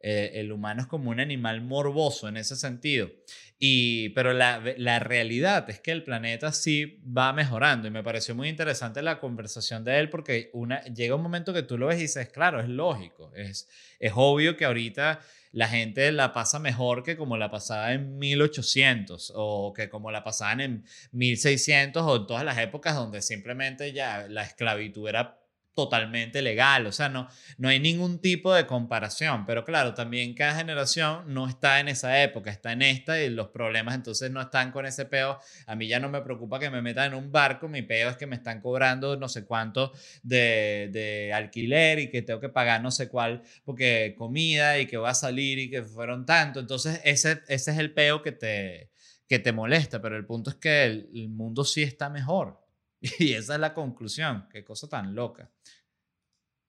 [0.00, 3.10] Eh, el humano es como un animal morboso en ese sentido.
[3.58, 8.36] Y, pero la, la, realidad es que el planeta sí va mejorando y me pareció
[8.36, 11.98] muy interesante la conversación de él porque una, llega un momento que tú lo ves
[11.98, 15.18] y dices, claro, es lógico, es, es obvio que ahorita
[15.52, 20.24] la gente la pasa mejor que como la pasaba en 1800 o que como la
[20.24, 25.37] pasaban en 1600 o en todas las épocas donde simplemente ya la esclavitud era
[25.78, 30.56] totalmente legal, o sea, no, no hay ningún tipo de comparación, pero claro, también cada
[30.56, 34.72] generación no está en esa época, está en esta y los problemas entonces no están
[34.72, 35.38] con ese peo.
[35.68, 38.16] A mí ya no me preocupa que me metan en un barco, mi peo es
[38.16, 39.92] que me están cobrando no sé cuánto
[40.24, 44.96] de, de alquiler y que tengo que pagar no sé cuál porque comida y que
[44.96, 48.90] va a salir y que fueron tanto, entonces ese, ese es el peo que te,
[49.28, 52.67] que te molesta, pero el punto es que el mundo sí está mejor.
[53.18, 54.48] Y esa es la conclusión.
[54.50, 55.50] Qué cosa tan loca.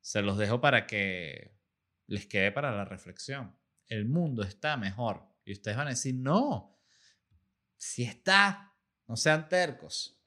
[0.02, 1.58] Se los dejo para que
[2.08, 3.56] les quede para la reflexión.
[3.88, 5.28] El mundo está mejor.
[5.44, 6.80] Y ustedes van a decir, no,
[7.78, 8.76] si está,
[9.08, 10.22] no sean tercos.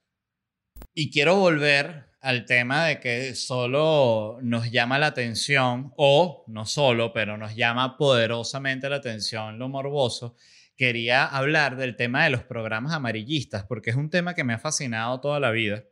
[0.94, 7.12] Y quiero volver al tema de que solo nos llama la atención, o no solo,
[7.12, 10.36] pero nos llama poderosamente la atención lo morboso.
[10.76, 14.58] Quería hablar del tema de los programas amarillistas, porque es un tema que me ha
[14.58, 15.84] fascinado toda la vida.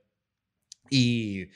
[0.91, 1.49] Y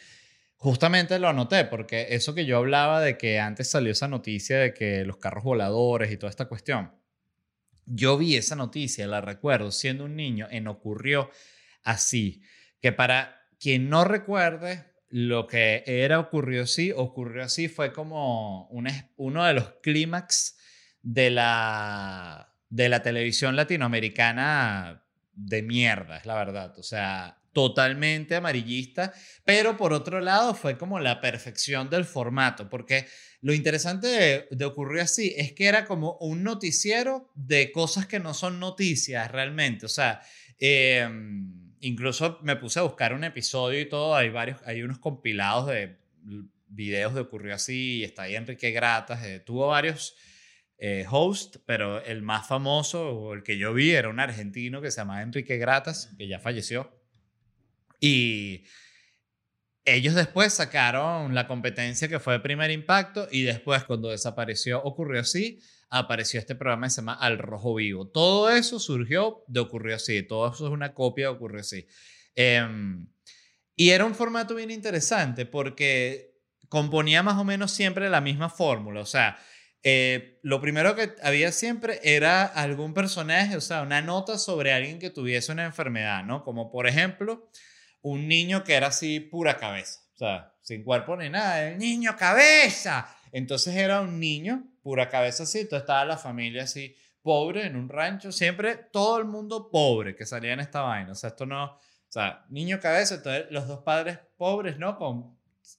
[0.56, 4.72] justamente lo anoté porque eso que yo hablaba de que antes salió esa noticia de
[4.72, 6.92] que los carros voladores y toda esta cuestión,
[7.84, 11.30] yo vi esa noticia, la recuerdo siendo un niño, en ocurrió
[11.82, 12.42] así,
[12.80, 19.44] que para quien no recuerde, lo que era ocurrió así, ocurrió así fue como uno
[19.44, 20.56] de los clímax
[21.02, 26.76] de la, de la televisión latinoamericana de mierda, es la verdad.
[26.78, 29.14] O sea, totalmente amarillista,
[29.44, 33.06] pero por otro lado fue como la perfección del formato, porque
[33.40, 38.34] lo interesante de, ocurrir así es que era como un noticiero de cosas que no
[38.34, 40.20] son noticias realmente, o sea,
[40.58, 45.68] em, incluso me puse a buscar un episodio y todo, hay varios, hay unos compilados
[45.68, 45.96] de
[46.66, 50.14] videos de ocurrió así, y está ahí Enrique Gratas, eh, tuvo varios...
[50.76, 54.90] Eh, hosts, pero el más famoso o el que yo vi era un argentino que
[54.90, 56.92] se llamaba Enrique Gratas, que ya falleció,
[58.00, 58.64] y
[59.84, 65.60] ellos después sacaron la competencia que fue Primer Impacto y después cuando desapareció Ocurrió Así,
[65.90, 68.08] apareció este programa que se llama Al Rojo Vivo.
[68.08, 71.86] Todo eso surgió de Ocurrió Así, todo eso es una copia de Ocurrió Así.
[72.34, 73.06] Em,
[73.76, 76.34] y era un formato bien interesante porque
[76.68, 79.38] componía más o menos siempre la misma fórmula, o sea,
[79.86, 84.98] eh, lo primero que había siempre era algún personaje, o sea, una nota sobre alguien
[84.98, 86.42] que tuviese una enfermedad, ¿no?
[86.42, 87.50] Como por ejemplo,
[88.04, 92.14] un niño que era así pura cabeza, o sea, sin cuerpo ni nada, el niño
[92.18, 93.08] cabeza.
[93.32, 97.88] Entonces era un niño pura cabeza así, entonces estaba la familia así pobre en un
[97.88, 101.64] rancho, siempre todo el mundo pobre que salía en esta vaina, o sea, esto no,
[101.64, 104.98] o sea, niño cabeza, entonces los dos padres pobres, ¿no?
[104.98, 105.38] Con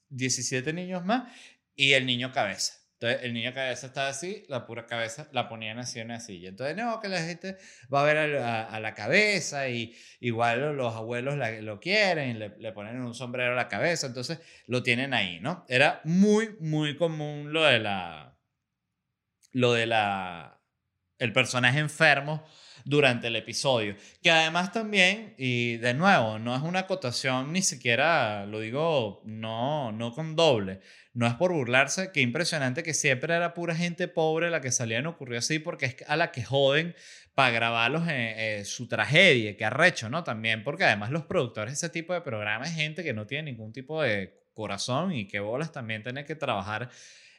[0.09, 1.31] 17 niños más
[1.75, 2.73] y el niño cabeza.
[3.05, 6.09] Entonces, el niño cabeza estaba así, la pura cabeza la ponían así en.
[6.09, 7.55] Entonces, no, que la gente
[7.93, 12.99] va a ver a, la cabeza y igual los abuelos lo quieren, le, le, ponen
[13.01, 15.65] un sombrero a la cabeza, entonces lo tienen ahí, ¿no?
[15.69, 18.35] Era muy, muy común lo de la...
[19.51, 20.59] Lo de la...
[21.19, 22.43] El personaje enfermo
[22.85, 23.95] durante el episodio.
[24.21, 29.91] Que además también, y de nuevo, no es una acotación ni siquiera, lo digo, no,
[29.91, 30.79] no con doble.
[31.13, 34.99] No es por burlarse, qué impresionante que siempre era pura gente pobre la que salía
[34.99, 36.95] en ocurrió así, porque es a la que joden
[37.33, 40.23] para grabarlos en, su tragedia, que arrecho, ¿no?
[40.23, 43.51] También porque además los productores de ese tipo de programas es gente que no tiene
[43.51, 46.89] ningún tipo de corazón y que bolas también tienen que trabajar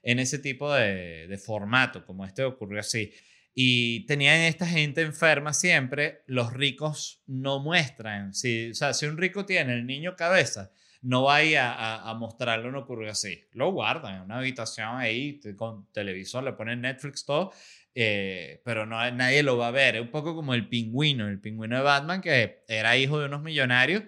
[0.03, 3.13] en ese tipo de, de formato, como este ocurrió así.
[3.59, 8.35] Y tenían esta gente enferma siempre, los ricos no muestran.
[8.35, 12.71] Si, o sea, si un rico tiene el niño cabeza, no vaya a, a, mostrarlo,
[12.71, 13.45] no ocurrió así.
[13.53, 17.51] Lo guardan en una habitación ahí con televisor, le ponen Netflix, todo,
[17.95, 19.97] eh, pero no, nadie lo va a ver.
[19.97, 23.41] Es un poco como el pingüino, el pingüino de Batman, que era hijo de unos
[23.41, 24.03] millonarios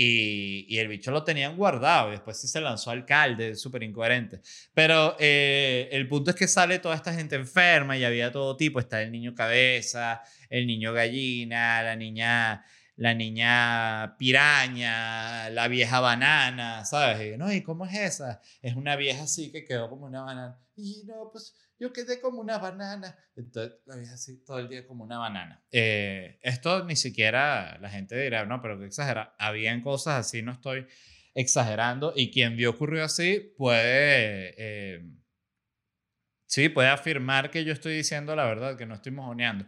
[0.00, 4.40] y, el bicho lo tenían guardado y después sí se lanzó alcalde, súper incoherente.
[4.72, 8.78] Pero eh, el punto es que sale toda esta gente enferma y había todo tipo.
[8.78, 16.84] Está el niño cabeza, el niño gallina, la niña, la niña piraña, la vieja banana,
[16.84, 17.34] ¿sabes?
[17.34, 18.40] Y, no, ¿y cómo es esa?
[18.62, 20.58] Es una vieja así que quedó como una banana.
[20.76, 23.16] Y no, pues yo quedé como una banana.
[23.36, 25.62] Entonces la vi así todo el día como una banana.
[25.70, 29.34] Eh, esto ni siquiera la gente dirá, no, pero que exagera.
[29.38, 30.86] Habían cosas así, no estoy
[31.34, 32.12] exagerando.
[32.16, 35.06] Y quien vio ocurrió así puede, eh,
[36.46, 39.64] sí, puede afirmar que yo estoy diciendo la verdad, que no estoy mojoneando.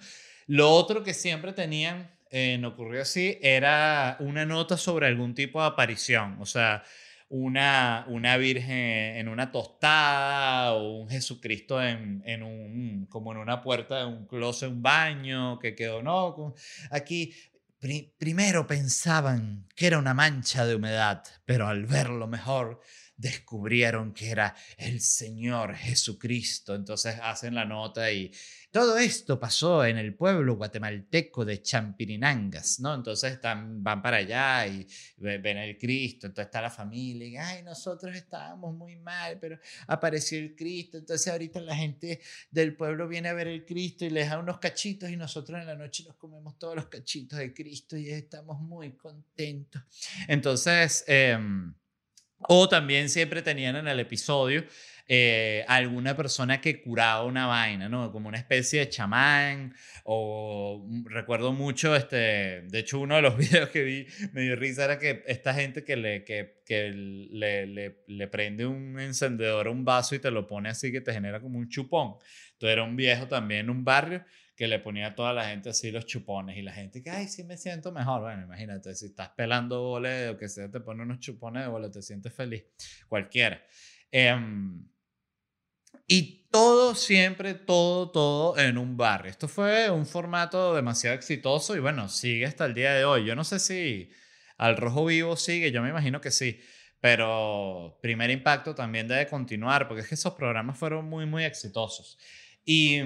[0.46, 5.68] Lo otro que siempre tenían en ocurrió así era una nota sobre algún tipo de
[5.68, 6.36] aparición.
[6.40, 6.82] O sea,
[7.30, 13.62] una, una virgen en una tostada o un Jesucristo en, en un, como en una
[13.62, 16.54] puerta de un closet, un baño que quedó, no,
[16.90, 17.32] aquí
[18.18, 22.80] primero pensaban que era una mancha de humedad, pero al verlo mejor
[23.20, 26.74] descubrieron que era el Señor Jesucristo.
[26.74, 28.32] Entonces hacen la nota y
[28.70, 32.94] todo esto pasó en el pueblo guatemalteco de Champirinangas, ¿no?
[32.94, 37.62] Entonces están, van para allá y ven el Cristo, entonces está la familia y, ay,
[37.64, 43.28] nosotros estábamos muy mal, pero apareció el Cristo, entonces ahorita la gente del pueblo viene
[43.28, 46.14] a ver el Cristo y les da unos cachitos y nosotros en la noche nos
[46.14, 49.82] comemos todos los cachitos de Cristo y estamos muy contentos.
[50.28, 51.74] Entonces, em,
[52.48, 54.64] o también siempre tenían en el episodio
[55.12, 58.12] eh, alguna persona que curaba una vaina, ¿no?
[58.12, 59.74] Como una especie de chamán,
[60.04, 64.54] o mm, recuerdo mucho, este, de hecho uno de los videos que vi me dio
[64.54, 66.60] risa era que esta gente que le, que,
[66.92, 71.12] le, le prende un encendedor a un vaso y te lo pone así que te
[71.12, 72.14] genera como un chupón.
[72.52, 74.24] Entonces era un viejo también en un barrio
[74.60, 77.28] que le ponía a toda la gente así los chupones y la gente que, ay,
[77.28, 78.20] sí me siento mejor.
[78.20, 81.90] Bueno, imagínate, si estás pelando boles o que sea, te pone unos chupones de boles,
[81.90, 82.64] te sientes feliz.
[83.08, 83.64] Cualquiera.
[84.12, 84.38] Eh,
[86.06, 89.30] y todo, siempre, todo, todo en un barrio.
[89.30, 93.24] Esto fue un formato demasiado exitoso y bueno, sigue hasta el día de hoy.
[93.24, 94.10] Yo no sé si
[94.58, 96.60] al rojo vivo sigue, yo me imagino que sí.
[97.00, 102.18] Pero primer impacto también debe continuar porque es que esos programas fueron muy, muy exitosos.
[102.72, 103.00] Y,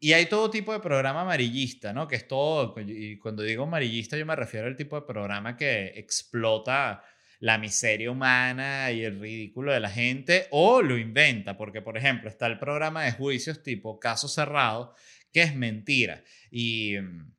[0.00, 2.08] y, hay todo tipo de programa amarillista, ¿no?
[2.08, 5.92] Que es todo, y cuando digo amarillista yo me refiero al tipo de programa que
[5.94, 7.04] explota
[7.38, 12.28] la miseria humana y el ridículo de la gente o lo inventa, porque por ejemplo
[12.28, 14.92] está el programa de juicios tipo caso cerrado,
[15.32, 16.24] que es mentira.
[16.50, 17.32] Y mm,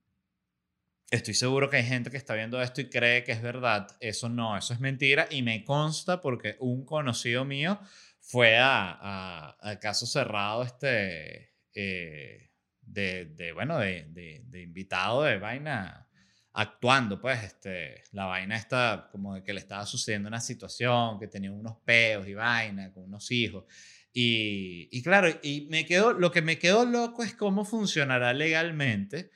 [1.12, 3.90] estoy seguro que hay gente que está viendo esto y cree que es verdad.
[4.00, 7.78] Eso no, eso es mentira y me consta porque un conocido mío
[8.22, 12.50] fue a, a, caso cerrado este, eh,
[12.82, 16.08] de, bueno, de, de, de invitado de vaina
[16.54, 21.28] actuando, pues, este, la vaina está como de que le estaba sucediendo una situación, que
[21.28, 23.66] tenía unos peos y vaina con unos hijos.
[24.12, 29.30] Y, y claro, y me quedo, lo que me quedó loco es cómo funcionará legalmente,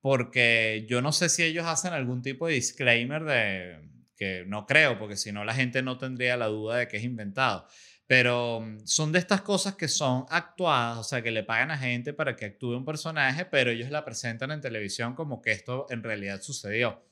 [0.00, 4.96] porque yo no sé si ellos hacen algún tipo de disclaimer de que no creo,
[4.96, 7.66] porque si no la gente no tendría la duda de que es inventado.
[8.10, 11.78] Pero mm, son de estas cosas que son actuadas, o sea, que le pagan a
[11.78, 15.86] gente para que actúe un personaje, pero ellos la presentan en televisión como que esto
[15.90, 17.04] en realidad sucedió.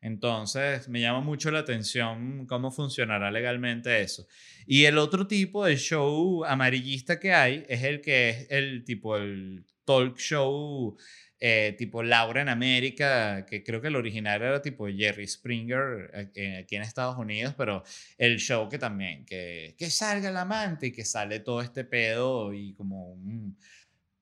[0.00, 4.26] Entonces, me llama mucho la atención cómo funcionará legalmente eso.
[4.66, 9.18] Y el otro tipo de show amarillista que hay es el que es el tipo,
[9.18, 10.96] el talk show
[11.38, 16.58] eh, tipo Laura en América, que creo que el original era tipo Jerry Springer eh,
[16.62, 17.82] aquí en Estados Unidos, pero
[18.16, 22.54] el show que también, que, que salga el amante y que sale todo este pedo
[22.54, 23.18] y como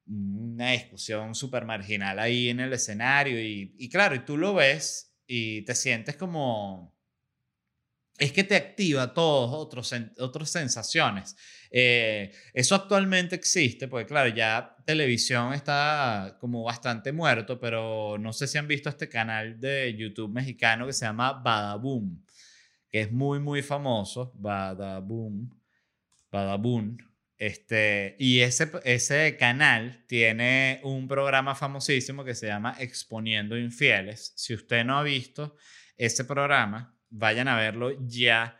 [0.06, 5.14] una discusión súper marginal ahí en el escenario y, y claro, y tú lo ves
[5.26, 6.93] y te sientes como...
[8.18, 9.52] Es que te activa todas
[10.18, 11.36] otras sensaciones.
[11.70, 18.46] Eh, eso actualmente existe, porque claro, ya televisión está como bastante muerto, pero no sé
[18.46, 22.24] si han visto este canal de YouTube mexicano que se llama Badaboom,
[22.88, 24.32] que es muy, muy famoso.
[24.36, 25.50] Badaboom.
[26.30, 26.96] Badaboom.
[27.36, 34.32] Este, y ese, ese canal tiene un programa famosísimo que se llama Exponiendo Infieles.
[34.36, 35.56] Si usted no ha visto
[35.96, 38.58] ese programa, vayan a verlo ya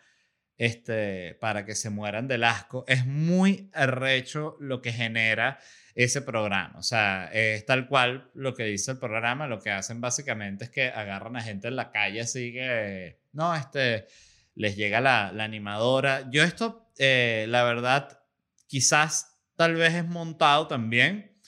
[0.57, 2.84] este, para que se mueran del asco.
[2.88, 5.59] Es muy arrecho lo que genera
[5.94, 6.78] ese programa.
[6.78, 9.46] O sea, es tal cual lo que dice el programa.
[9.46, 13.55] Lo que hacen básicamente es que agarran a gente en la calle así que, no,
[13.55, 14.07] este,
[14.55, 16.28] les llega la, la animadora.
[16.30, 18.20] Yo esto, eh, la verdad,
[18.66, 21.38] Quizás tal vez es montado también,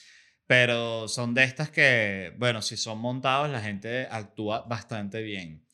[0.45, 5.65] pero son de estas que, bueno, si son montados, la gente actúa bastante bien.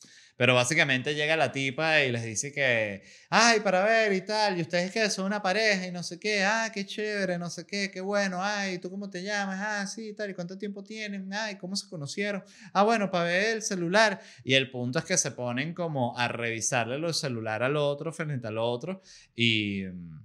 [0.44, 4.62] Pero básicamente llega la tipa y les dice que, ay, para ver y tal, y
[4.62, 7.90] ustedes que son una pareja y no sé qué, ah, qué chévere, no sé qué,
[7.90, 9.58] qué bueno, ay, ¿tú cómo te llamas?
[9.62, 11.34] Ah, sí, tal, ¿y cuánto tiempo tienen?
[11.34, 12.44] Ay, ¿cómo se conocieron?
[12.74, 14.20] Ah, bueno, para ver el celular.
[14.44, 18.46] Y el punto es que se ponen como a revisarle los celular al otro frente
[18.46, 19.02] al otro
[19.34, 20.24] y mm,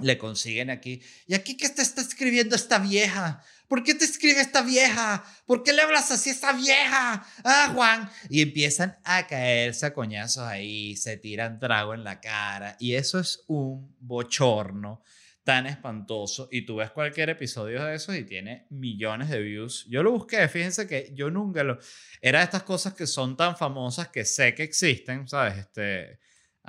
[0.00, 1.02] le consiguen aquí.
[1.26, 3.42] ¿Y aquí qué te está escribiendo esta vieja?
[3.68, 5.22] ¿Por qué te escribe esta vieja?
[5.46, 7.26] ¿Por qué le hablas así a esta vieja?
[7.44, 8.10] Ah, Juan.
[8.30, 12.76] Y empiezan a caerse a coñazos ahí, se tiran trago en la cara.
[12.80, 15.02] Y eso es un bochorno
[15.44, 16.48] tan espantoso.
[16.50, 19.86] Y tú ves cualquier episodio de eso y tiene millones de views.
[19.88, 21.78] Yo lo busqué, fíjense que yo nunca lo...
[22.22, 25.58] Era de estas cosas que son tan famosas que sé que existen, ¿sabes?
[25.58, 26.18] Este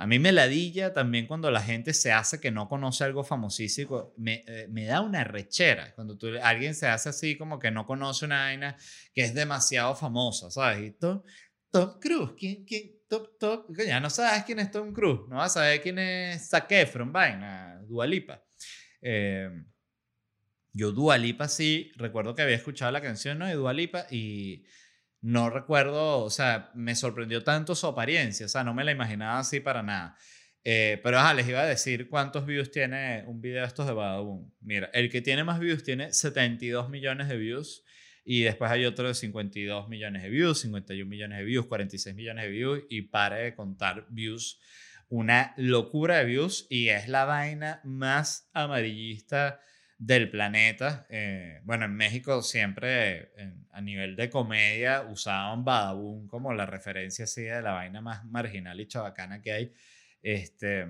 [0.00, 4.14] a mí me ladilla también cuando la gente se hace que no conoce algo famosísimo.
[4.16, 7.84] Me, eh, me da una rechera cuando tú, alguien se hace así como que no
[7.84, 8.78] conoce una vaina
[9.14, 10.88] que es demasiado famosa, ¿sabes?
[10.88, 11.22] Y Tom,
[11.70, 12.92] Tom Cruise, ¿quién, quién?
[13.10, 16.48] Tom, Tom, ya no sabes quién es Tom Cruise, no vas a saber quién es
[16.48, 18.42] Zac Efron, vaina, Dualipa.
[19.02, 19.50] Eh,
[20.72, 23.44] yo Dualipa sí, recuerdo que había escuchado la canción ¿no?
[23.44, 24.64] de Dualipa y
[25.22, 29.38] no recuerdo, o sea, me sorprendió tanto su apariencia, o sea, no me la imaginaba
[29.38, 30.16] así para nada.
[30.62, 34.50] Eh, pero les iba a decir cuántos views tiene un video de estos de Badaboom.
[34.60, 37.84] Mira, el que tiene más views tiene 72 millones de views
[38.24, 42.44] y después hay otro de 52 millones de views, 51 millones de views, 46 millones
[42.44, 44.60] de views y pare de contar views.
[45.08, 49.60] Una locura de views y es la vaina más amarillista
[50.00, 51.06] del planeta.
[51.10, 53.32] Eh, bueno, en México siempre
[53.70, 58.80] a nivel de comedia usaban Badaboom como la referencia así de la vaina más marginal
[58.80, 59.74] y chabacana que hay.
[60.22, 60.86] Este,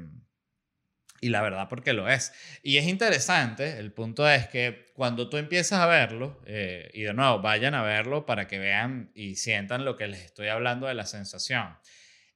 [1.20, 2.32] y la verdad porque lo es.
[2.62, 7.12] Y es interesante, el punto es que cuando tú empiezas a verlo, eh, y de
[7.12, 10.94] nuevo, vayan a verlo para que vean y sientan lo que les estoy hablando de
[10.94, 11.76] la sensación,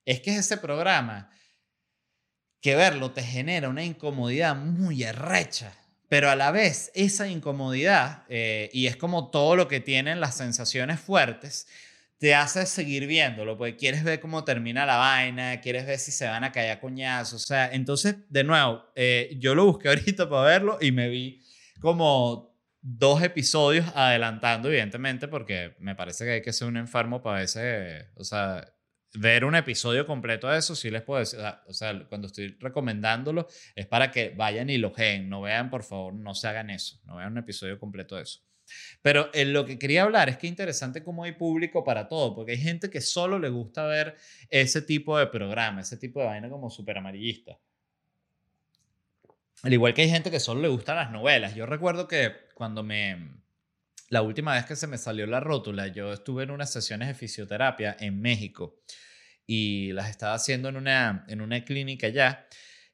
[0.05, 1.31] es que es ese programa
[2.61, 5.73] que verlo te genera una incomodidad muy arrecha
[6.15, 10.37] pero a la vez esa incomodidad, eh, y es como todo lo que tienen las
[10.37, 11.67] sensaciones fuertes,
[12.19, 16.29] te hace seguir viéndolo, porque quieres ver cómo termina la vaina, quieres ver si se
[16.29, 20.31] van a caer a coñazos, o sea, entonces, de nuevo, eh, yo lo busqué ahorita
[20.31, 21.43] para verlo y me vi
[21.81, 27.43] como dos episodios adelantando, evidentemente, porque me parece que hay que ser un enfermo para
[27.43, 28.73] ese, o sea,
[29.15, 33.49] ver un episodio completo de eso, sí les puedo decir, o sea, cuando estoy recomendándolo,
[33.75, 37.01] es para que vayan y lo geen, no vean, por favor, no se hagan eso,
[37.05, 38.41] no vean un episodio completo de eso.
[39.03, 42.35] Pero en lo que quería hablar es que es interesante cómo hay público para todo,
[42.35, 44.17] porque hay gente que solo le gusta ver
[44.51, 47.59] ese tipo de programa, ese tipo de vaina como súper amarillista.
[49.63, 51.55] Al igual que hay gente que solo le gustan las novelas.
[51.55, 53.44] Yo recuerdo que cuando me...
[54.15, 57.15] La última vez que se me salió la rótula, yo estuve en unas sesiones de
[57.15, 58.81] fisioterapia en México
[59.45, 62.47] y las estaba haciendo en una, en una clínica allá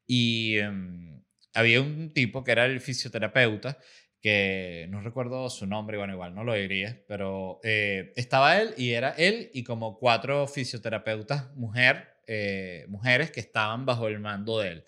[0.07, 3.77] y em, había un tipo que era el fisioterapeuta
[4.23, 8.93] que no recuerdo su nombre, bueno, igual no lo diría, pero eh, estaba él y
[8.93, 14.69] era él y como cuatro fisioterapeutas mujer, eh, mujeres que estaban bajo el mando de
[14.69, 14.85] él.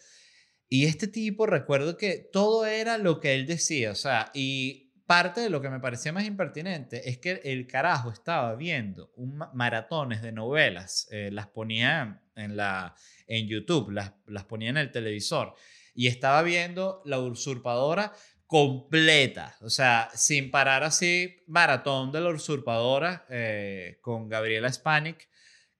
[0.71, 4.82] Y este tipo, recuerdo que todo era lo que él decía, o sea, y
[5.13, 9.13] parte de lo que me parecía más impertinente es que el carajo estaba viendo
[9.53, 12.97] maratones de novelas, eh, las ponía en, la,
[13.27, 15.55] en YouTube, las, las ponía en el televisor,
[15.95, 18.15] y estaba viendo La Usurpadora
[18.47, 25.29] completa, o sea, sin parar así, maratón de la usurpadora eh, con Gabriela Spanik,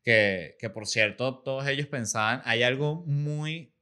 [0.03, 3.75] que, que por cierto todos ellos pensaban, hay algo muy,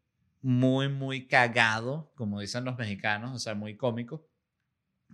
[0.42, 4.29] muy, muy cagado, como dicen los mexicanos, o sea, muy cómico,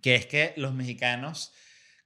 [0.07, 1.53] que es que los mexicanos,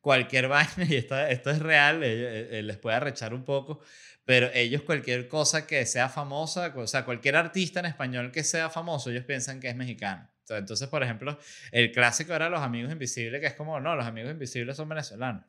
[0.01, 3.83] cualquier vaina, y esto, esto es real, eh, eh, les puede arrechar un poco,
[4.25, 8.71] pero ellos cualquier cosa que sea famosa, o sea, cualquier artista en español que sea
[8.71, 10.27] famoso, ellos piensan que es mexicano.
[10.49, 11.39] Entonces, por ejemplo,
[11.73, 15.45] el clásico era Los Amigos Invisibles, que es como, no, los Amigos Invisibles son venezolanos.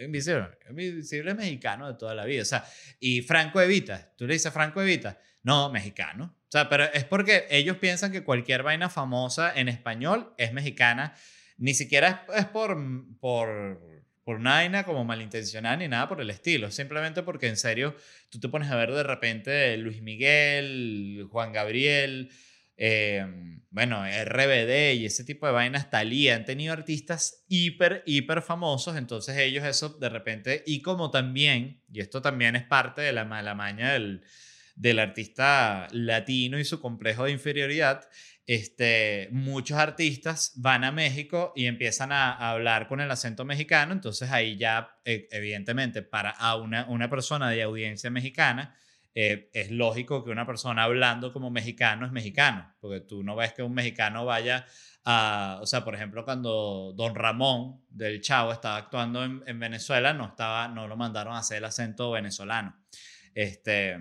[0.00, 2.40] Invisibles, Invisible es mexicano de toda la vida.
[2.40, 2.64] O sea,
[2.98, 6.34] y Franco Evita, tú le dices Franco Evita, no, mexicano.
[6.38, 11.14] O sea, pero es porque ellos piensan que cualquier vaina famosa en español es mexicana.
[11.60, 12.76] Ni siquiera es, por,
[13.20, 13.80] por,
[14.24, 16.72] por vaina como malintencionada ni nada por el estilo.
[16.72, 17.94] Simplemente porque en serio
[18.28, 22.30] tú te pones a ver de repente Luis Miguel, Juan Gabriel,
[22.82, 28.96] Em, bueno, RBD y ese tipo de vainas, Talía, han tenido artistas hiper, hiper famosos,
[28.96, 33.24] entonces ellos eso de repente, y como también, y esto también es parte de la,
[33.42, 34.22] la maña del,
[34.76, 38.08] del artista latino y su complejo de inferioridad,
[38.50, 44.28] este, muchos artistas van a México y empiezan a, hablar con el acento mexicano, entonces
[44.32, 48.74] ahí ya, e, evidentemente, para una, una persona de audiencia mexicana,
[49.14, 53.52] eh, es lógico que una persona hablando como mexicano es mexicano, porque tú no ves
[53.52, 54.66] que un mexicano vaya
[55.04, 60.26] a, o sea, por ejemplo, cuando Don Ramón del Chavo estaba actuando en, Venezuela, no,
[60.26, 62.76] estaba, no lo mandaron a hacer el acento venezolano.
[63.32, 63.96] Este,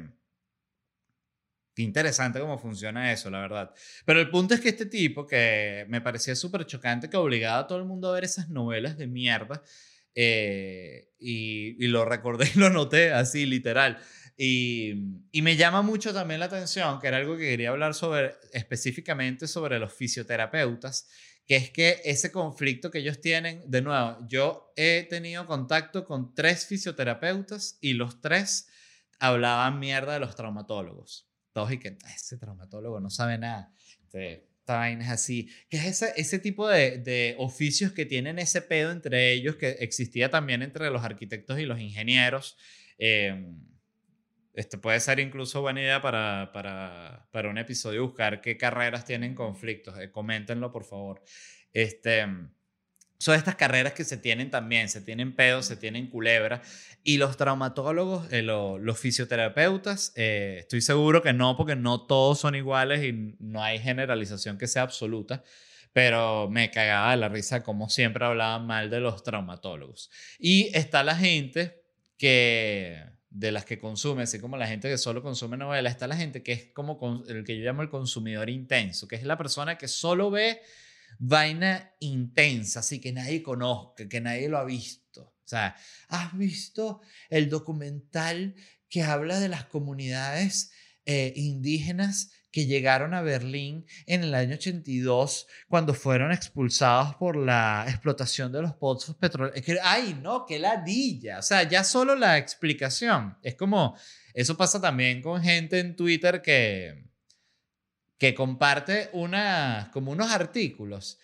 [1.83, 3.73] interesante cómo funciona eso, la verdad.
[4.05, 7.67] Pero el punto es que este tipo, que me parecía súper chocante, que obligaba a
[7.67, 9.61] todo el mundo a ver esas novelas de mierda,
[10.15, 13.99] eh, y, y, lo recordé y lo noté así, literal.
[14.35, 14.93] Y,
[15.31, 19.47] y, me llama mucho también la atención, que era algo que quería hablar sobre, específicamente
[19.47, 21.07] sobre los fisioterapeutas,
[21.45, 26.33] que es que ese conflicto que ellos tienen, de nuevo, yo he tenido contacto con
[26.35, 28.67] tres fisioterapeutas y los tres
[29.19, 31.28] hablaban mierda de los traumatólogos.
[31.59, 33.73] Todos y que ese traumatólogo no sabe nada.
[34.01, 35.49] Este, esta vaina es así.
[35.69, 39.71] Que es ese, ese tipo de, de oficios que tienen ese pedo entre ellos, que
[39.81, 42.57] existía también entre los arquitectos y los ingenieros.
[42.97, 43.51] Eh,
[44.53, 49.35] este puede ser incluso buena idea para, para, para un episodio buscar qué carreras tienen
[49.35, 49.99] conflictos.
[49.99, 51.21] Eh, coméntenlo, por favor.
[51.73, 52.25] Este,
[53.19, 56.61] son estas carreras que se tienen también, se tienen pedos, se tienen culebras.
[57.03, 62.55] Y los traumatólogos, eh, los fisioterapeutas, eh, estoy seguro que no, porque no todos son
[62.55, 65.43] iguales y no hay generalización que sea absoluta.
[65.91, 70.09] Pero me cagaba de la risa como siempre hablaban mal de los traumatólogos.
[70.39, 71.83] Y está la gente
[72.17, 76.15] que de las que consume, así como la gente que solo consume novelas, está la
[76.15, 79.77] gente que es como el que yo llamo el consumidor intenso, que es la persona
[79.77, 80.61] que solo ve
[81.17, 85.21] vaina intensa, así que nadie conozca, que nadie lo ha visto.
[85.21, 85.75] O sea,
[86.09, 88.55] ¿has visto el documental
[88.87, 90.71] que habla de las comunidades
[91.05, 97.85] eh, indígenas que llegaron a Berlín en el año 82 cuando fueron expulsados por la
[97.87, 99.59] explotación de los pozos petroleros.
[99.83, 101.39] ay, no, qué ladilla.
[101.39, 103.37] O sea, ya solo la explicación.
[103.43, 103.95] Es como,
[104.33, 107.08] eso pasa también con gente en Twitter que,
[108.19, 111.19] que comparte una, como unos artículos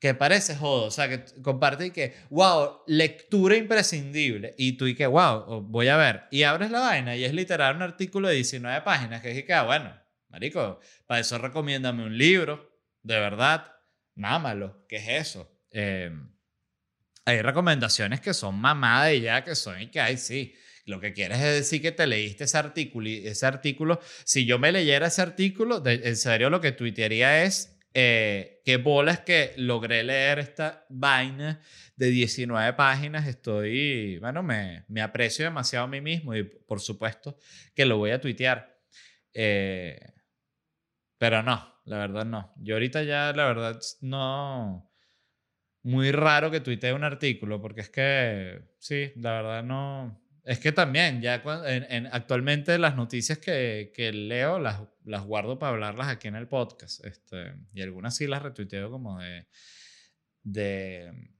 [0.00, 4.54] que parece jodo, o sea, que comparte y que, wow, lectura imprescindible.
[4.56, 6.24] Y tú y que, wow, voy a ver.
[6.30, 9.64] Y abres la vaina y es literal un artículo de 19 páginas que dije ah,
[9.64, 9.94] bueno,
[10.30, 13.72] Marico, para eso recomiéndame un libro, de verdad,
[14.14, 15.52] mámalo, ¿qué es eso?
[15.70, 16.32] Em,
[17.26, 20.54] hay recomendaciones que son mamadas y ya que son y que, ay, sí,
[20.90, 24.72] lo que quieres es decir que te leíste ese artículo ese artículo, si yo me
[24.72, 30.38] leyera ese artículo, en serio lo que tuitearía es, eh, qué bolas que logré leer
[30.38, 31.60] esta vaina
[31.96, 37.38] de 19 páginas, estoy, bueno, me, me aprecio demasiado a mí mismo y por supuesto
[37.74, 38.78] que lo voy a tuitear.
[39.32, 39.98] Eh,
[41.18, 42.54] pero no, la verdad no.
[42.56, 44.90] Yo ahorita ya, la verdad, no.
[45.82, 50.20] Muy raro que tuitee un artículo, porque es que, sí, la verdad no.
[50.44, 55.72] Es que también, ya en, actualmente las noticias que, que leo las, las, guardo para
[55.72, 57.04] hablarlas aquí en el podcast.
[57.04, 59.46] Este, y algunas sí las retuiteo como de,
[60.42, 61.30] de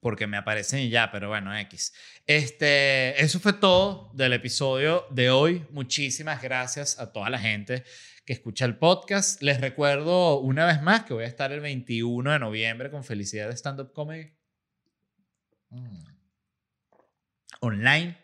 [0.00, 1.92] porque me aparecen y ya, pero bueno, X.
[2.26, 5.66] Este, eso fue todo del episodio de hoy.
[5.70, 7.84] Muchísimas gracias a toda la gente
[8.24, 9.42] que escucha el podcast.
[9.42, 13.48] Les recuerdo una vez más que voy a estar el 21 de noviembre con Felicidad
[13.48, 14.32] de Stand Up Comedy.
[15.70, 16.19] Mm.
[17.60, 18.18] Online.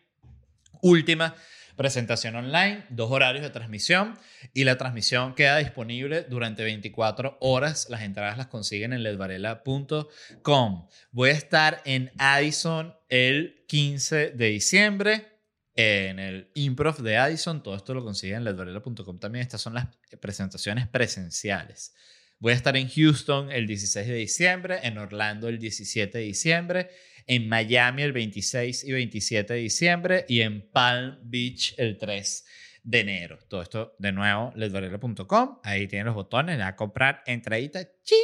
[0.82, 1.34] Última
[1.76, 4.18] presentación online, dos horarios de transmisión
[4.55, 7.89] y la transmisión queda disponible durante 24 horas.
[7.91, 10.89] Las entradas las consiguen en ledvarela.com.
[11.12, 15.37] Voy a estar en Addison el 15 de diciembre
[15.74, 17.62] en el improv de Addison.
[17.62, 19.43] Todo esto lo consiguen en ledvarela.com también.
[19.43, 19.87] Estas son las
[20.20, 21.95] presentaciones presenciales.
[22.39, 26.91] Voy a estar en Houston el 16 de diciembre, en Orlando el 17 de diciembre,
[27.27, 32.45] en Miami el 26 y 27 de diciembre y en Palm Beach el 3
[32.85, 33.39] de enero.
[33.49, 35.59] Todo esto de nuevo, ledvarela.com.
[35.64, 38.18] Ahí tienen los botones, a comprar entradita, ching.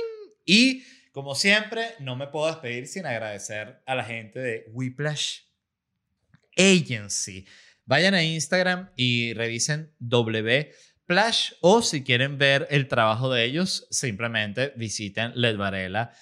[0.44, 5.40] Y como siempre, no me puedo despedir sin agradecer a la gente de Whiplash
[6.56, 7.46] Agency.
[7.84, 14.72] Vayan a Instagram y revisen Wplash o si quieren ver el trabajo de ellos, simplemente
[14.76, 16.16] visiten ledvarela.com.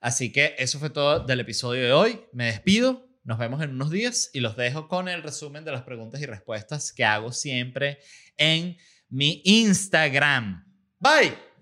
[0.00, 2.20] Así que eso fue todo del episodio de hoy.
[2.32, 5.82] Me despido, nos vemos en unos días y los dejo con el resumen de las
[5.82, 7.98] preguntas y respuestas que hago siempre
[8.36, 8.76] en
[9.08, 10.64] mi Instagram.
[10.98, 11.52] Bye.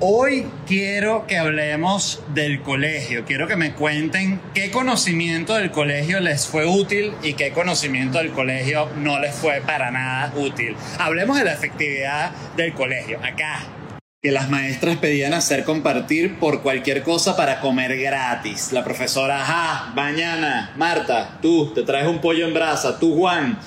[0.00, 3.24] Hoy quiero que hablemos del colegio.
[3.24, 8.32] Quiero que me cuenten qué conocimiento del colegio les fue útil y qué conocimiento del
[8.32, 10.74] colegio no les fue para nada útil.
[10.98, 13.20] Hablemos de la efectividad del colegio.
[13.22, 13.79] Acá.
[14.22, 18.70] Que las maestras pedían hacer compartir por cualquier cosa para comer gratis.
[18.70, 23.58] La profesora, ajá, mañana, Marta, tú te traes un pollo en brasa, tú Juan,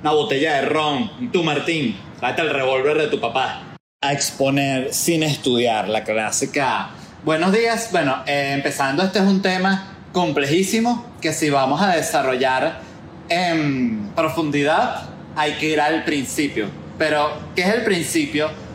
[0.00, 4.94] una botella de ron, y tú Martín, tráete el revólver de tu papá a exponer
[4.94, 6.90] sin estudiar, la clásica.
[7.24, 12.82] Buenos días, bueno, eh, empezando, este es un tema complejísimo que si vamos a desarrollar
[13.28, 16.68] en profundidad hay que ir al principio.
[16.98, 18.67] Pero, ¿qué es el principio?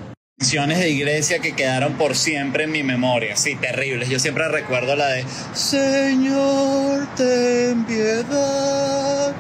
[0.44, 4.10] Canciones de iglesia que quedaron por siempre en mi memoria, sí, terribles.
[4.10, 5.24] Yo siempre recuerdo la de
[5.54, 9.34] Señor, ten piedad,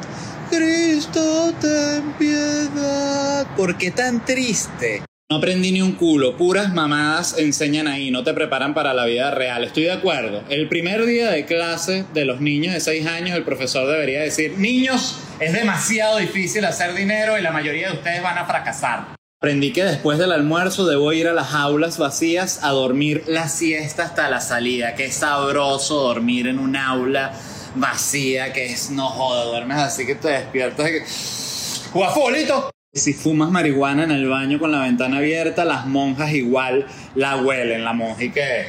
[0.49, 3.45] Cristo, ten piedad.
[3.57, 5.01] ¿Por qué tan triste?
[5.29, 9.29] No aprendí ni un culo, puras mamadas enseñan ahí, no te preparan para la vida
[9.31, 9.63] real.
[9.65, 10.43] Estoy de acuerdo.
[10.49, 14.57] El primer día de clase de los niños de 6 años, el profesor debería decir,
[14.57, 19.22] niños, es demasiado difícil hacer dinero y la mayoría de ustedes van a fracasar.
[19.43, 24.03] Aprendí que después del almuerzo debo ir a las aulas vacías a dormir la siesta
[24.03, 24.95] hasta la salida.
[24.95, 27.33] Qué sabroso dormir en un aula
[27.75, 31.89] vacía, que es no joda, duermes así que te despiertas.
[31.93, 32.71] ¡Guafolito!
[32.93, 37.83] Si fumas marihuana en el baño con la ventana abierta, las monjas igual la huelen,
[37.83, 38.67] la monja y que...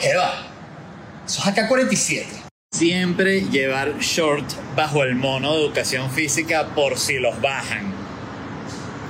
[0.00, 0.46] ¿Qué va?
[1.26, 2.26] Eso es acá 47.
[2.72, 7.97] Siempre llevar short bajo el mono de educación física por si los bajan.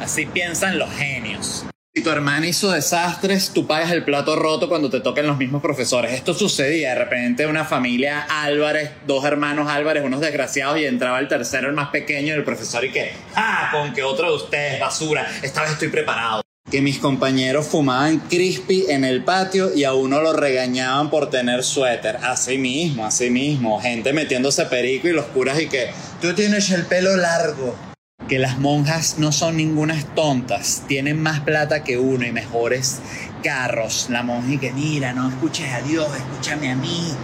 [0.08, 1.66] Así piensan los genios.
[1.94, 5.60] Si tu hermana hizo desastres, tú pagas el plato roto cuando te toquen los mismos
[5.60, 6.14] profesores.
[6.14, 11.28] Esto sucedía de repente una familia Álvarez, dos hermanos Álvarez, unos desgraciados, y entraba el
[11.28, 15.30] tercero, el más pequeño, el profesor y que, ah, con que otro de ustedes, basura,
[15.42, 16.40] esta vez estoy preparado.
[16.70, 21.62] Que mis compañeros fumaban crispy en el patio y a uno lo regañaban por tener
[21.62, 22.16] suéter.
[22.22, 23.78] Así mismo, así mismo.
[23.78, 25.90] Gente metiéndose perico y los curas y que,
[26.22, 27.87] tú tienes el pelo largo
[28.28, 33.00] que las monjas no son ningunas tontas, tienen más plata que uno y mejores
[33.42, 34.08] carros.
[34.10, 37.14] La monja y que mira, no escuches a Dios, escúchame a mí.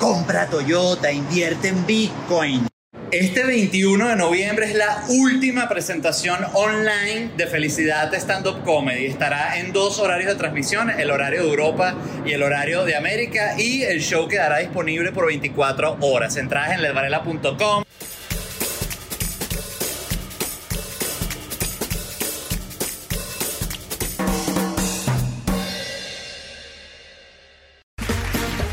[0.00, 2.66] Compra Toyota, invierte en Bitcoin.
[3.10, 9.06] Este 21 de noviembre es la última presentación online de Felicidad Stand Up Comedy.
[9.06, 11.94] Estará en dos horarios de transmisión, el horario de Europa
[12.26, 16.36] y el horario de América, y el show quedará disponible por 24 horas.
[16.36, 17.84] Entradas en ledvarela.com.